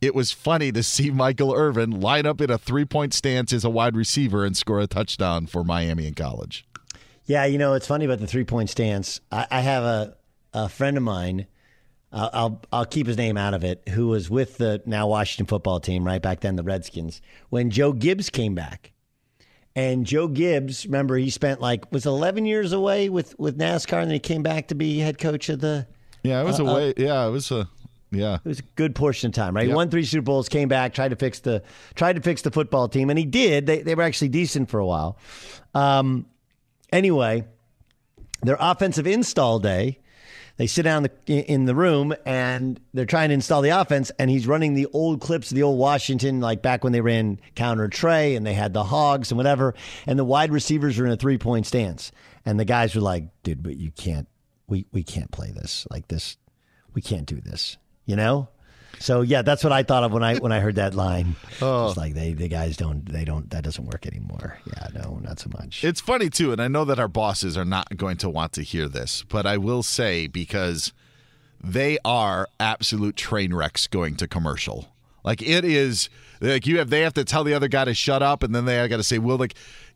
[0.00, 3.64] it was funny to see michael irvin line up in a three point stance as
[3.64, 6.66] a wide receiver and score a touchdown for miami in college
[7.28, 9.20] Yeah, you know, it's funny about the three point stance.
[9.32, 10.16] I, I have a,
[10.54, 11.48] a friend of mine,
[12.12, 15.80] I'll I'll keep his name out of it, who was with the now Washington football
[15.80, 18.92] team, right back then, the Redskins, when Joe Gibbs came back.
[19.76, 24.10] And Joe Gibbs, remember, he spent like was 11 years away with with NASCAR, and
[24.10, 25.86] then he came back to be head coach of the.
[26.22, 27.68] yeah it was uh, a uh, yeah it was a
[28.10, 29.68] yeah it was a good portion of time, right?
[29.68, 31.62] He won three Super Bowls, came back, tried to fix the
[31.94, 33.66] tried to fix the football team, and he did.
[33.66, 35.18] They they were actually decent for a while.
[35.74, 36.24] Um,
[36.90, 37.44] anyway,
[38.42, 40.00] their offensive install day.
[40.56, 44.30] They sit down the, in the room and they're trying to install the offense, and
[44.30, 47.88] he's running the old clips of the old Washington, like back when they ran counter
[47.88, 49.74] Trey and they had the hogs and whatever.
[50.06, 52.10] And the wide receivers are in a three point stance,
[52.44, 54.28] and the guys were like, "Dude, but you can't.
[54.66, 56.36] We we can't play this like this.
[56.94, 57.76] We can't do this."
[58.06, 58.48] You know.
[58.98, 61.36] So yeah, that's what I thought of when I when I heard that line.
[61.62, 61.88] Oh.
[61.88, 64.58] It's like they the guys don't they don't that doesn't work anymore.
[64.66, 65.82] Yeah, no, not so much.
[65.84, 68.62] It's funny too, and I know that our bosses are not going to want to
[68.62, 70.92] hear this, but I will say because
[71.64, 74.88] they are absolute train wrecks going to commercial.
[75.24, 78.22] Like it is like you have they have to tell the other guy to shut
[78.22, 79.54] up and then they got to say, "Well, like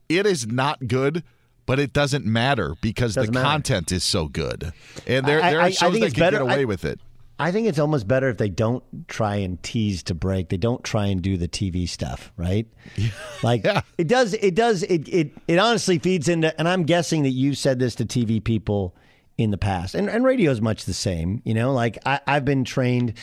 [0.09, 1.23] it is not good."
[1.67, 3.49] But it doesn't matter because Doesn't the matter.
[3.49, 4.73] content is so good,
[5.07, 6.65] and there, I- there I- I are shows think that can better- get away I-
[6.65, 6.99] with it.
[7.41, 10.51] I think it's almost better if they don't try and tease to break.
[10.51, 12.67] They don't try and do the TV stuff, right?
[13.43, 13.65] Like
[13.97, 14.35] it does.
[14.35, 14.83] It does.
[14.83, 16.59] It it it honestly feeds into.
[16.61, 18.95] And I'm guessing that you said this to TV people
[19.39, 21.41] in the past, and and radio is much the same.
[21.47, 23.15] You know, like I, I've been trained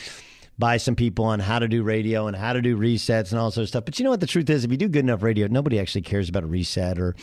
[0.58, 3.52] by some people on how to do radio and how to do resets and all
[3.52, 3.84] sorts of stuff.
[3.84, 4.18] But you know what?
[4.18, 6.98] The truth is, if you do good enough radio, nobody actually cares about a reset
[6.98, 7.14] or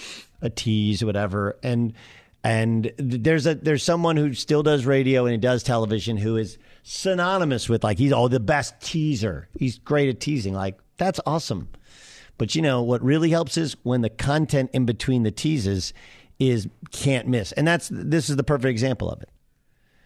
[0.42, 1.58] a tease or whatever.
[1.62, 1.92] And
[2.46, 6.58] and there's a there's someone who still does radio and he does television who is
[6.88, 9.50] synonymous with like he's oh the best teaser.
[9.58, 10.54] He's great at teasing.
[10.54, 11.68] Like that's awesome.
[12.38, 15.94] But you know what really helps is when the content in between the teases
[16.40, 17.52] is can't miss.
[17.54, 19.30] And that's this is the perfect example of it.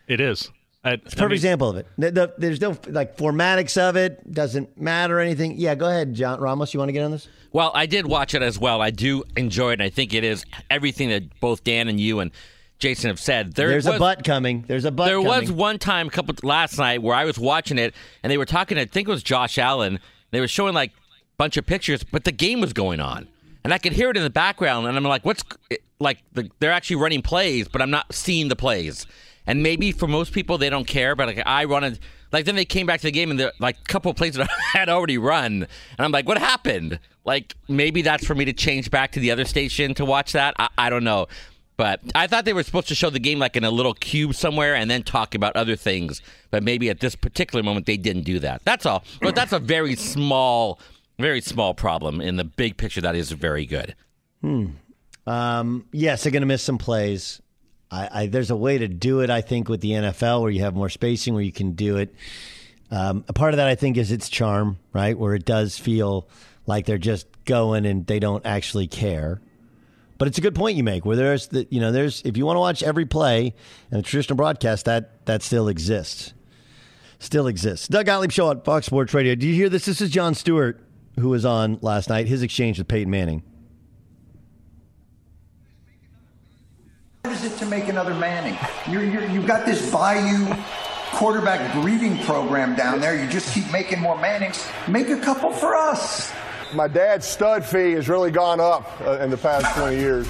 [0.07, 0.49] It is.
[0.81, 1.87] I, It's a perfect example of it.
[1.97, 4.31] The- the- there's no like formatics of it.
[4.31, 5.57] Doesn't matter anything.
[5.57, 6.73] Yeah, go ahead, John Ramos.
[6.73, 7.27] You want to get on this?
[7.51, 8.81] Well, I did watch it as well.
[8.81, 9.73] I do enjoy it.
[9.73, 12.31] And I think it is everything that both Dan and you and
[12.79, 13.53] Jason have said.
[13.53, 14.63] There There's was, a butt coming.
[14.65, 15.09] There's a butt.
[15.09, 15.23] Coming.
[15.23, 18.37] There was one time, a couple last night, where I was watching it, and they
[18.37, 18.77] were talking.
[18.77, 19.99] I think it was Josh Allen.
[20.31, 20.93] They were showing like
[21.37, 23.27] bunch of pictures, but the game was going on,
[23.63, 25.43] and I could hear it in the background, and I'm like, what's
[25.99, 26.19] like?
[26.33, 29.05] The, they're actually running plays, but I'm not seeing the plays.
[29.45, 31.99] And maybe for most people they don't care, but like I wanted.
[32.31, 34.35] Like then they came back to the game and the like a couple of plays
[34.35, 35.67] that I had already run, and
[35.97, 36.99] I'm like, what happened?
[37.25, 40.53] Like maybe that's for me to change back to the other station to watch that.
[40.57, 41.27] I, I don't know.
[41.79, 44.35] But I thought they were supposed to show the game like in a little cube
[44.35, 46.21] somewhere and then talk about other things.
[46.51, 48.65] But maybe at this particular moment they didn't do that.
[48.65, 49.05] That's all.
[49.21, 50.77] But that's a very small,
[51.19, 52.19] very small problem.
[52.19, 53.95] In the big picture, that is very good.
[54.41, 54.65] Hmm.
[55.25, 57.41] Um, yes, they're going to miss some plays.
[57.89, 60.63] I, I, there's a way to do it, I think, with the NFL where you
[60.63, 62.13] have more spacing, where you can do it.
[62.91, 65.17] Um, a part of that, I think, is its charm, right?
[65.17, 66.27] Where it does feel
[66.65, 69.39] like they're just going and they don't actually care.
[70.19, 71.05] But it's a good point you make.
[71.05, 73.55] Where there's the, you know, there's if you want to watch every play
[73.91, 76.33] in a traditional broadcast, that that still exists,
[77.19, 77.87] still exists.
[77.87, 79.33] Doug Gottlieb show on Fox Sports Radio.
[79.33, 79.85] Do you hear this?
[79.85, 80.79] This is Jon Stewart
[81.17, 82.27] who was on last night.
[82.27, 83.43] His exchange with Peyton Manning.
[87.23, 88.57] What is it to make another Manning?
[88.91, 90.53] You're, you're, you've got this Bayou
[91.13, 93.21] quarterback breeding program down there.
[93.21, 94.67] You just keep making more Mannings.
[94.87, 96.31] Make a couple for us.
[96.73, 100.27] My dad's stud fee has really gone up uh, in the past 20 years.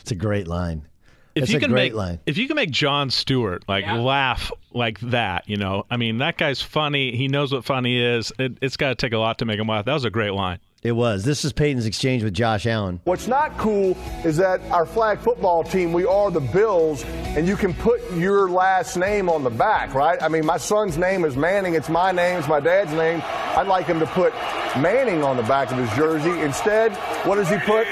[0.00, 0.86] It's a great line.
[1.34, 2.20] If It's you a can great make line.
[2.26, 6.36] if you can make Jon Stewart like laugh like that, you know, I mean that
[6.36, 7.16] guy's funny.
[7.16, 8.32] He knows what funny is.
[8.38, 9.84] It, it's got to take a lot to make him laugh.
[9.86, 10.58] That was a great line.
[10.84, 11.24] It was.
[11.24, 13.00] This is Peyton's exchange with Josh Allen.
[13.04, 17.56] What's not cool is that our flag football team, we are the Bills, and you
[17.56, 20.22] can put your last name on the back, right?
[20.22, 21.72] I mean, my son's name is Manning.
[21.72, 22.38] It's my name.
[22.38, 23.22] It's my dad's name.
[23.24, 24.34] I'd like him to put
[24.76, 26.38] Manning on the back of his jersey.
[26.42, 26.92] Instead,
[27.26, 27.86] what does he put?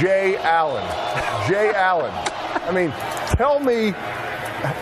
[0.00, 0.82] Jay Allen.
[1.48, 2.10] Jay Allen.
[2.66, 2.90] I mean,
[3.36, 3.90] tell me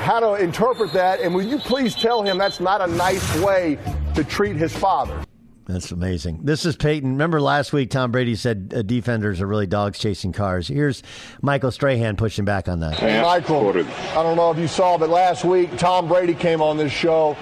[0.04, 3.78] how to interpret that, and will you please tell him that's not a nice way
[4.14, 5.22] to treat his father?
[5.66, 6.40] That's amazing.
[6.44, 7.10] This is Peyton.
[7.12, 10.68] Remember last week, Tom Brady said uh, defenders are really dogs chasing cars.
[10.68, 11.02] Here's
[11.42, 12.94] Michael Strahan pushing back on that.
[12.94, 16.76] Hey, Michael, I don't know if you saw, but last week Tom Brady came on
[16.76, 17.36] this show.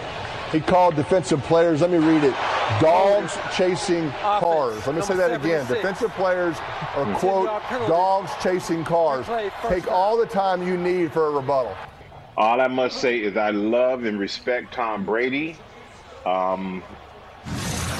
[0.53, 2.35] He called defensive players, let me read it,
[2.81, 4.87] dogs chasing cars.
[4.87, 5.67] Let me say that again.
[5.67, 6.57] Defensive players
[6.95, 7.47] are, quote,
[7.89, 9.27] dogs chasing cars.
[9.69, 11.77] Take all the time you need for a rebuttal.
[12.37, 15.57] All I must say is I love and respect Tom Brady.
[16.25, 16.83] Um,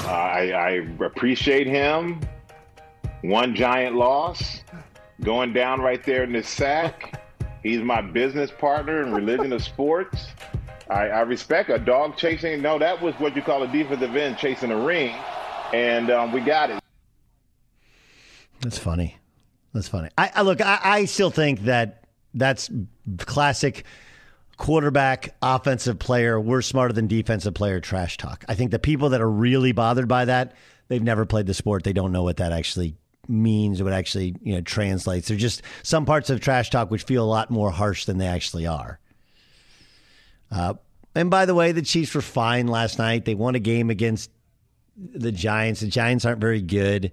[0.05, 0.69] I, I
[1.03, 2.21] appreciate him.
[3.21, 4.61] One giant loss,
[5.21, 7.21] going down right there in the sack.
[7.63, 10.27] He's my business partner in religion of sports.
[10.89, 12.61] I, I respect a dog chasing.
[12.61, 15.15] No, that was what you call a defensive end chasing a ring,
[15.73, 16.79] and um, we got it.
[18.61, 19.17] That's funny.
[19.73, 20.09] That's funny.
[20.17, 20.61] I, I look.
[20.61, 22.03] I, I still think that
[22.35, 22.69] that's
[23.17, 23.83] classic
[24.57, 26.39] quarterback, offensive player.
[26.39, 27.79] We're smarter than defensive player.
[27.79, 28.45] Trash talk.
[28.47, 30.53] I think the people that are really bothered by that,
[30.87, 31.83] they've never played the sport.
[31.83, 32.95] They don't know what that actually
[33.27, 33.81] means.
[33.81, 35.27] What actually you know translates.
[35.27, 38.27] They're just some parts of trash talk which feel a lot more harsh than they
[38.27, 38.99] actually are.
[40.51, 40.75] Uh,
[41.15, 43.25] and by the way, the Chiefs were fine last night.
[43.25, 44.29] They won a game against
[44.97, 45.81] the Giants.
[45.81, 47.11] The Giants aren't very good.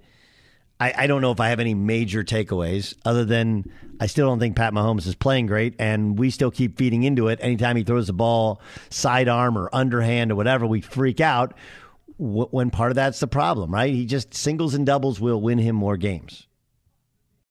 [0.83, 3.71] I, I don't know if I have any major takeaways other than
[4.01, 7.29] I still don't think Pat Mahomes is playing great, and we still keep feeding into
[7.29, 7.39] it.
[7.41, 11.53] Anytime he throws the ball sidearm or underhand or whatever, we freak out.
[12.17, 13.93] When part of that's the problem, right?
[13.93, 16.47] He just singles and doubles will win him more games.